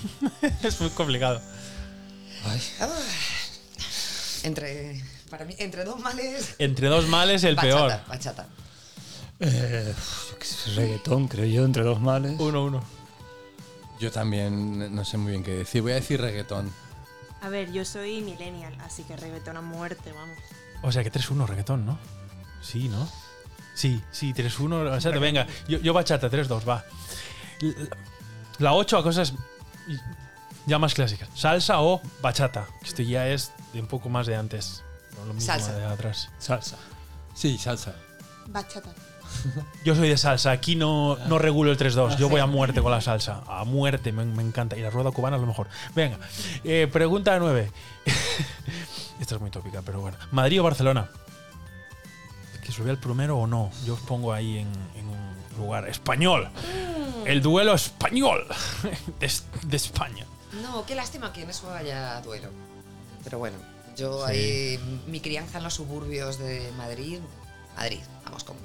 [0.62, 1.40] es muy complicado.
[4.42, 6.56] Entre, para mí, entre dos males.
[6.58, 8.08] Entre dos males, el bachata, peor.
[8.08, 8.46] Bachata.
[9.40, 9.94] Eh,
[10.30, 12.38] yo qué sé, reggaetón, creo yo, entre dos males.
[12.38, 12.82] 1-1.
[14.00, 15.82] Yo también no sé muy bien qué decir.
[15.82, 16.72] Voy a decir reggaetón.
[17.40, 20.38] A ver, yo soy millennial, así que reggaetón a muerte, vamos.
[20.82, 21.98] O sea que 3-1 reggaetón, ¿no?
[22.60, 23.08] Sí, ¿no?
[23.74, 25.18] Sí, sí, 3-1 bachata.
[25.18, 26.84] Venga, yo, yo bachata, 3-2, va.
[28.58, 29.34] La 8 a cosas
[30.66, 31.28] ya más clásicas.
[31.34, 32.66] Salsa o bachata.
[32.82, 34.82] Esto ya es de un poco más de antes.
[35.18, 35.72] No lo mismo Salsa.
[35.72, 36.30] de atrás.
[36.38, 36.76] Salsa.
[37.34, 37.94] Sí, salsa.
[38.46, 38.90] Bachata.
[39.84, 42.16] Yo soy de salsa, aquí no, no regulo el 3-2.
[42.18, 43.42] Yo voy a muerte con la salsa.
[43.48, 44.76] A muerte, me, me encanta.
[44.76, 45.68] Y la rueda cubana es lo mejor.
[45.94, 46.18] Venga,
[46.64, 47.70] eh, pregunta 9.
[49.20, 50.18] Esta es muy tópica, pero bueno.
[50.30, 51.08] ¿Madrid o Barcelona?
[52.62, 53.70] ¿Que subía el primero o no?
[53.84, 56.48] Yo os pongo ahí en, en un lugar español.
[57.26, 58.46] El duelo español
[59.20, 59.30] de,
[59.66, 60.24] de España.
[60.62, 62.48] No, qué lástima que en eso haya duelo.
[63.24, 63.56] Pero bueno,
[63.96, 67.18] yo ahí, mi crianza en los suburbios de Madrid,
[67.76, 68.58] Madrid, vamos como.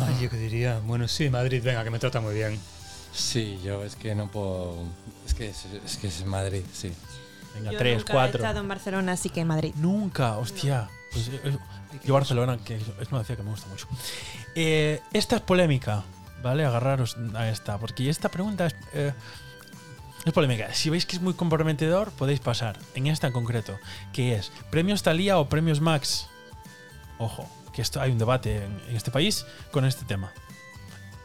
[0.00, 0.80] Ay, yo qué diría.
[0.84, 2.58] Bueno, sí, Madrid, venga, que me trata muy bien.
[3.12, 4.76] Sí, yo es que no puedo.
[5.26, 6.92] Es que es, es que es Madrid, sí.
[7.54, 8.38] Venga, yo 3, nunca he 4.
[8.40, 9.72] estado en Barcelona, así que Madrid.
[9.76, 10.90] Nunca, hostia.
[11.14, 11.58] Pues, eh, eh,
[12.04, 13.86] yo Barcelona, que es una ciudad que me gusta mucho.
[14.56, 16.02] Eh, esta es polémica,
[16.42, 16.64] ¿vale?
[16.64, 18.74] Agarraros a esta, porque esta pregunta es,
[20.24, 20.74] es polémica.
[20.74, 22.78] Si veis que es muy comprometedor, podéis pasar.
[22.94, 23.78] En esta en concreto,
[24.12, 26.28] que es ¿Premios Talía o Premios Max?
[27.18, 30.32] Ojo, que esto hay un debate en, este país con este tema.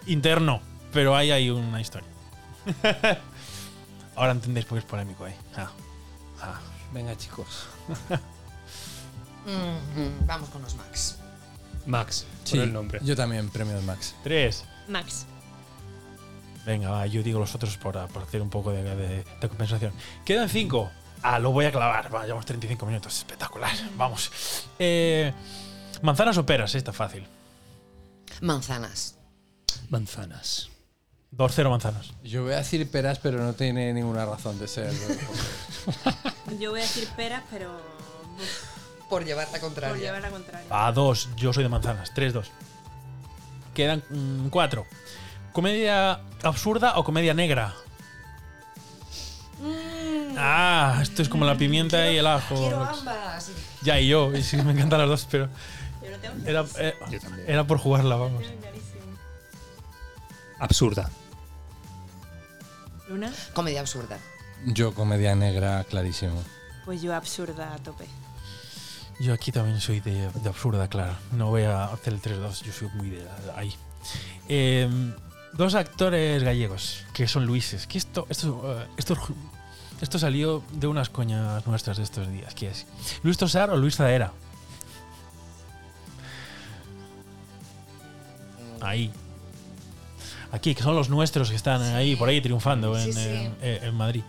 [0.06, 0.62] Interno,
[0.94, 2.08] pero ahí hay una historia.
[4.16, 5.36] Ahora entendéis por qué es polémico ahí.
[5.58, 5.72] Ah,
[6.42, 6.60] ah.
[6.94, 7.68] Venga, chicos.
[9.46, 11.18] Mm, vamos con los Max.
[11.86, 13.00] Max, Sí, por el nombre.
[13.04, 14.16] yo también, premios Max.
[14.24, 14.64] Tres.
[14.88, 15.26] Max.
[16.66, 19.94] Venga, va, yo digo los otros por, por hacer un poco de, de- de compensación.
[20.26, 20.92] Quedan cinco.
[21.24, 22.14] Ah, lo voy a clavar.
[22.14, 23.18] Va, llevamos 35 minutos.
[23.18, 23.72] Espectacular.
[23.98, 24.32] Vamos.
[24.78, 25.34] Eh,
[26.02, 26.76] ¿Manzanas o peras?
[26.76, 27.26] Esta fácil.
[28.42, 29.16] Manzanas.
[29.90, 30.70] Manzanas.
[31.36, 32.12] 2-0 manzanas.
[32.24, 34.92] Yo voy a decir peras, pero no tiene ninguna razón de ser.
[36.60, 37.70] Yo voy a decir peras, pero.
[38.38, 38.69] uf,
[39.10, 39.96] Por llevar la por contraria.
[39.98, 40.68] llevar la contraria.
[40.88, 41.30] A 2.
[41.36, 42.14] Yo soy de manzanas.
[42.14, 42.46] 3-2.
[43.74, 44.04] Quedan
[44.52, 44.86] 4.
[45.54, 47.74] ¿Comedia absurda o comedia negra?
[50.38, 52.56] Ah, esto es como la pimienta y el ajo.
[52.56, 53.52] Quiero ambas.
[53.82, 54.34] Ya, y yo.
[54.36, 55.50] Y sí, me encantan las dos, pero
[56.04, 57.50] Yo lo tengo era, eh, Yo también.
[57.50, 58.44] era por jugarla, vamos.
[60.60, 61.10] Absurda.
[63.08, 64.18] Luna, Comedia absurda.
[64.66, 66.44] Yo, comedia negra, clarísimo.
[66.86, 68.06] pues yo absurda a tope.
[69.20, 71.14] Yo aquí también soy de, de absurda, claro.
[71.34, 73.74] No voy a hacer el 3-2, yo soy muy de ahí.
[74.48, 74.90] Eh,
[75.54, 77.86] dos actores gallegos, que son Luises.
[77.86, 79.18] Que esto, esto, eh, esto,
[80.02, 82.56] esto salió de unas coñas nuestras de estos días.
[82.56, 82.88] ¿Qué es?
[83.24, 84.32] ¿Luis Tosar o Luis Zaera?
[88.82, 89.12] Ahí.
[90.52, 93.52] Aquí, que son los nuestros que están ahí, por ahí triunfando Sí, en, sí.
[93.62, 94.24] en Madrid.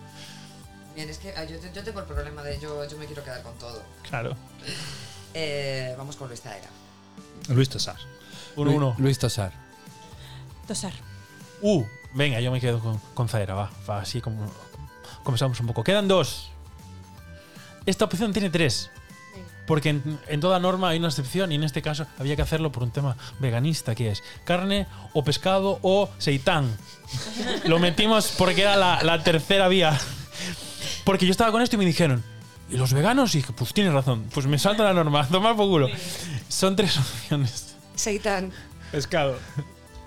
[1.01, 3.41] Bien, es que ah, yo, yo tengo el problema de yo, yo me quiero quedar
[3.41, 3.81] con todo.
[4.07, 4.35] Claro.
[5.33, 6.67] Eh, vamos con Luis Taera.
[7.49, 7.95] Luis Tosar.
[8.55, 8.95] Uno, uno.
[8.99, 9.51] Luis Tosar.
[10.67, 10.93] Tosar.
[11.63, 11.83] Uh,
[12.13, 14.47] venga, yo me quedo con, con Zaera, va, va, así como
[15.23, 15.83] comenzamos un poco.
[15.83, 16.51] Quedan dos.
[17.87, 18.91] Esta opción tiene tres.
[19.65, 22.71] Porque en, en toda norma hay una excepción y en este caso había que hacerlo
[22.71, 26.77] por un tema veganista, que es carne o pescado o seitán.
[27.65, 29.99] Lo metimos porque era la, la tercera vía.
[31.03, 32.23] Porque yo estaba con esto y me dijeron,
[32.69, 33.33] ¿y los veganos?
[33.35, 35.89] Y dije, pues tienes razón, pues me salta la norma, tomar por culo.
[36.47, 37.75] Son tres opciones.
[37.95, 38.51] Seitan.
[38.91, 39.37] Pescado.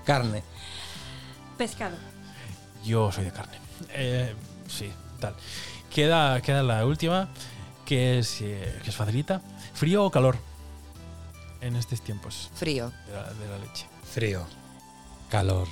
[0.05, 0.43] Carne.
[1.57, 1.97] Pescado.
[2.85, 3.59] Yo soy de carne.
[3.91, 4.35] Eh,
[4.69, 4.91] sí,
[5.21, 5.35] tal.
[5.91, 7.29] Queda, queda la última,
[7.87, 9.41] que es, eh, que es facilita.
[9.75, 10.37] ¿Frío o calor?
[11.61, 12.93] En estos tiempos Frío.
[13.07, 13.87] de la, de la leche.
[14.13, 14.45] Frío.
[15.31, 15.67] Calor.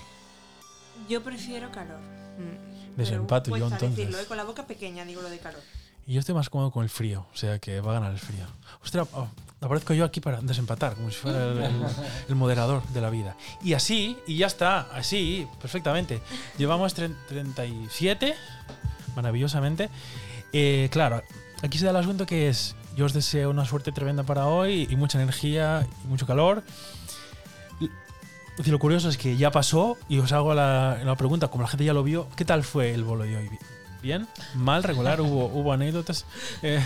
[1.09, 2.01] Yo prefiero calor.
[2.39, 2.72] Mm.
[2.97, 3.97] Desempato Pero yo, cuesta entonces.
[3.97, 4.26] decirlo, ¿eh?
[4.26, 5.61] Con la boca pequeña digo lo de calor.
[6.07, 8.18] Y yo estoy más cómodo con el frío, o sea que va a ganar el
[8.18, 8.45] frío.
[8.82, 9.28] Ostras, oh,
[9.61, 11.82] aparezco yo aquí para desempatar, como si fuera el, el-
[12.28, 13.36] el moderador de la vida.
[13.62, 16.20] Y así, y ya está, así, perfectamente.
[16.59, 18.34] Llevamos tre- 37,
[19.14, 19.90] maravillosamente.
[20.53, 21.22] Eh, claro,
[21.62, 24.88] aquí se da el asunto que es, yo os deseo una suerte tremenda para hoy
[24.90, 26.62] y mucha energía y mucho calor.
[28.64, 31.68] Y- lo curioso es que ya pasó y os hago la, la pregunta, como la
[31.68, 33.50] gente ya lo vio, ¿qué tal fue el bolo de hoy?
[34.03, 34.26] ¿Bien?
[34.55, 34.82] ¿Mal?
[34.82, 35.20] ¿Regular?
[35.20, 36.26] ¿Hubo, hubo anécdotas?
[36.62, 36.82] Eh,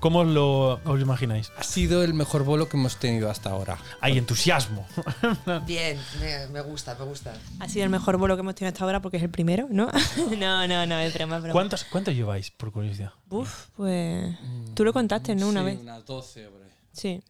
[0.00, 1.50] ¿Cómo lo, os lo imagináis?
[1.58, 3.78] Ha sido el mejor bolo que hemos tenido hasta ahora.
[4.00, 4.86] Hay entusiasmo.
[5.66, 7.34] Bien, me, me gusta, me gusta.
[7.58, 9.90] Ha sido el mejor bolo que hemos tenido hasta ahora porque es el primero, ¿no?
[10.38, 11.52] no, no, no, es broma, broma.
[11.52, 13.12] ¿Cuántos, ¿Cuántos lleváis, por curiosidad?
[13.28, 14.36] Uf, pues.
[14.74, 15.48] Tú lo contaste, ¿no?
[15.48, 15.80] Una Sí, vez.
[15.80, 16.70] Unas 12 por ahí.
[16.92, 17.22] Sí.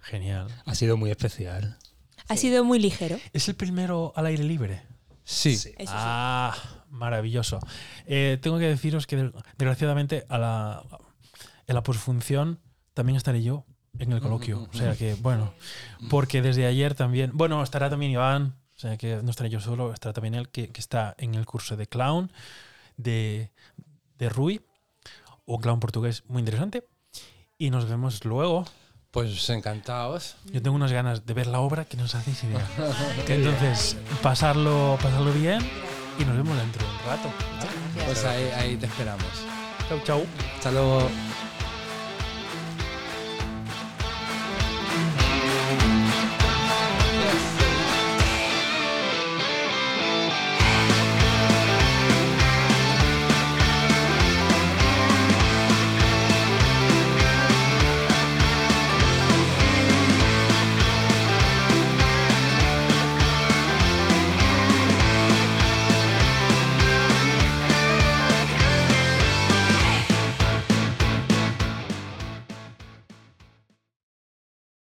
[0.00, 0.48] Genial.
[0.66, 1.78] Ha sido muy especial.
[2.28, 3.18] Ha sido muy ligero.
[3.32, 4.82] ¿Es el primero al aire libre?
[5.24, 5.50] Sí.
[5.52, 5.74] Eso sí.
[5.88, 6.56] Ah,
[6.90, 7.58] maravilloso.
[8.06, 10.82] Eh, tengo que deciros que des- desgraciadamente a la,
[11.66, 12.58] en la posfunción
[12.94, 13.64] también estaré yo
[13.98, 14.68] en el coloquio.
[14.72, 15.52] O sea que, bueno,
[16.10, 19.92] porque desde ayer también, bueno, estará también Iván, o sea que no estaré yo solo,
[19.92, 22.32] estará también él, que, que está en el curso de clown
[22.96, 23.50] de,
[24.18, 24.60] de Rui,
[25.44, 26.84] o clown portugués muy interesante.
[27.58, 28.64] Y nos vemos luego.
[29.12, 30.36] Pues encantados.
[30.46, 32.66] Yo tengo unas ganas de ver la obra que no os hacéis idea.
[33.28, 35.60] Entonces, pasarlo, pasarlo bien
[36.18, 37.28] y nos vemos dentro de un rato.
[38.06, 39.26] Pues ahí, ahí te esperamos.
[39.86, 40.26] Chau, chau.
[40.56, 41.10] Hasta luego.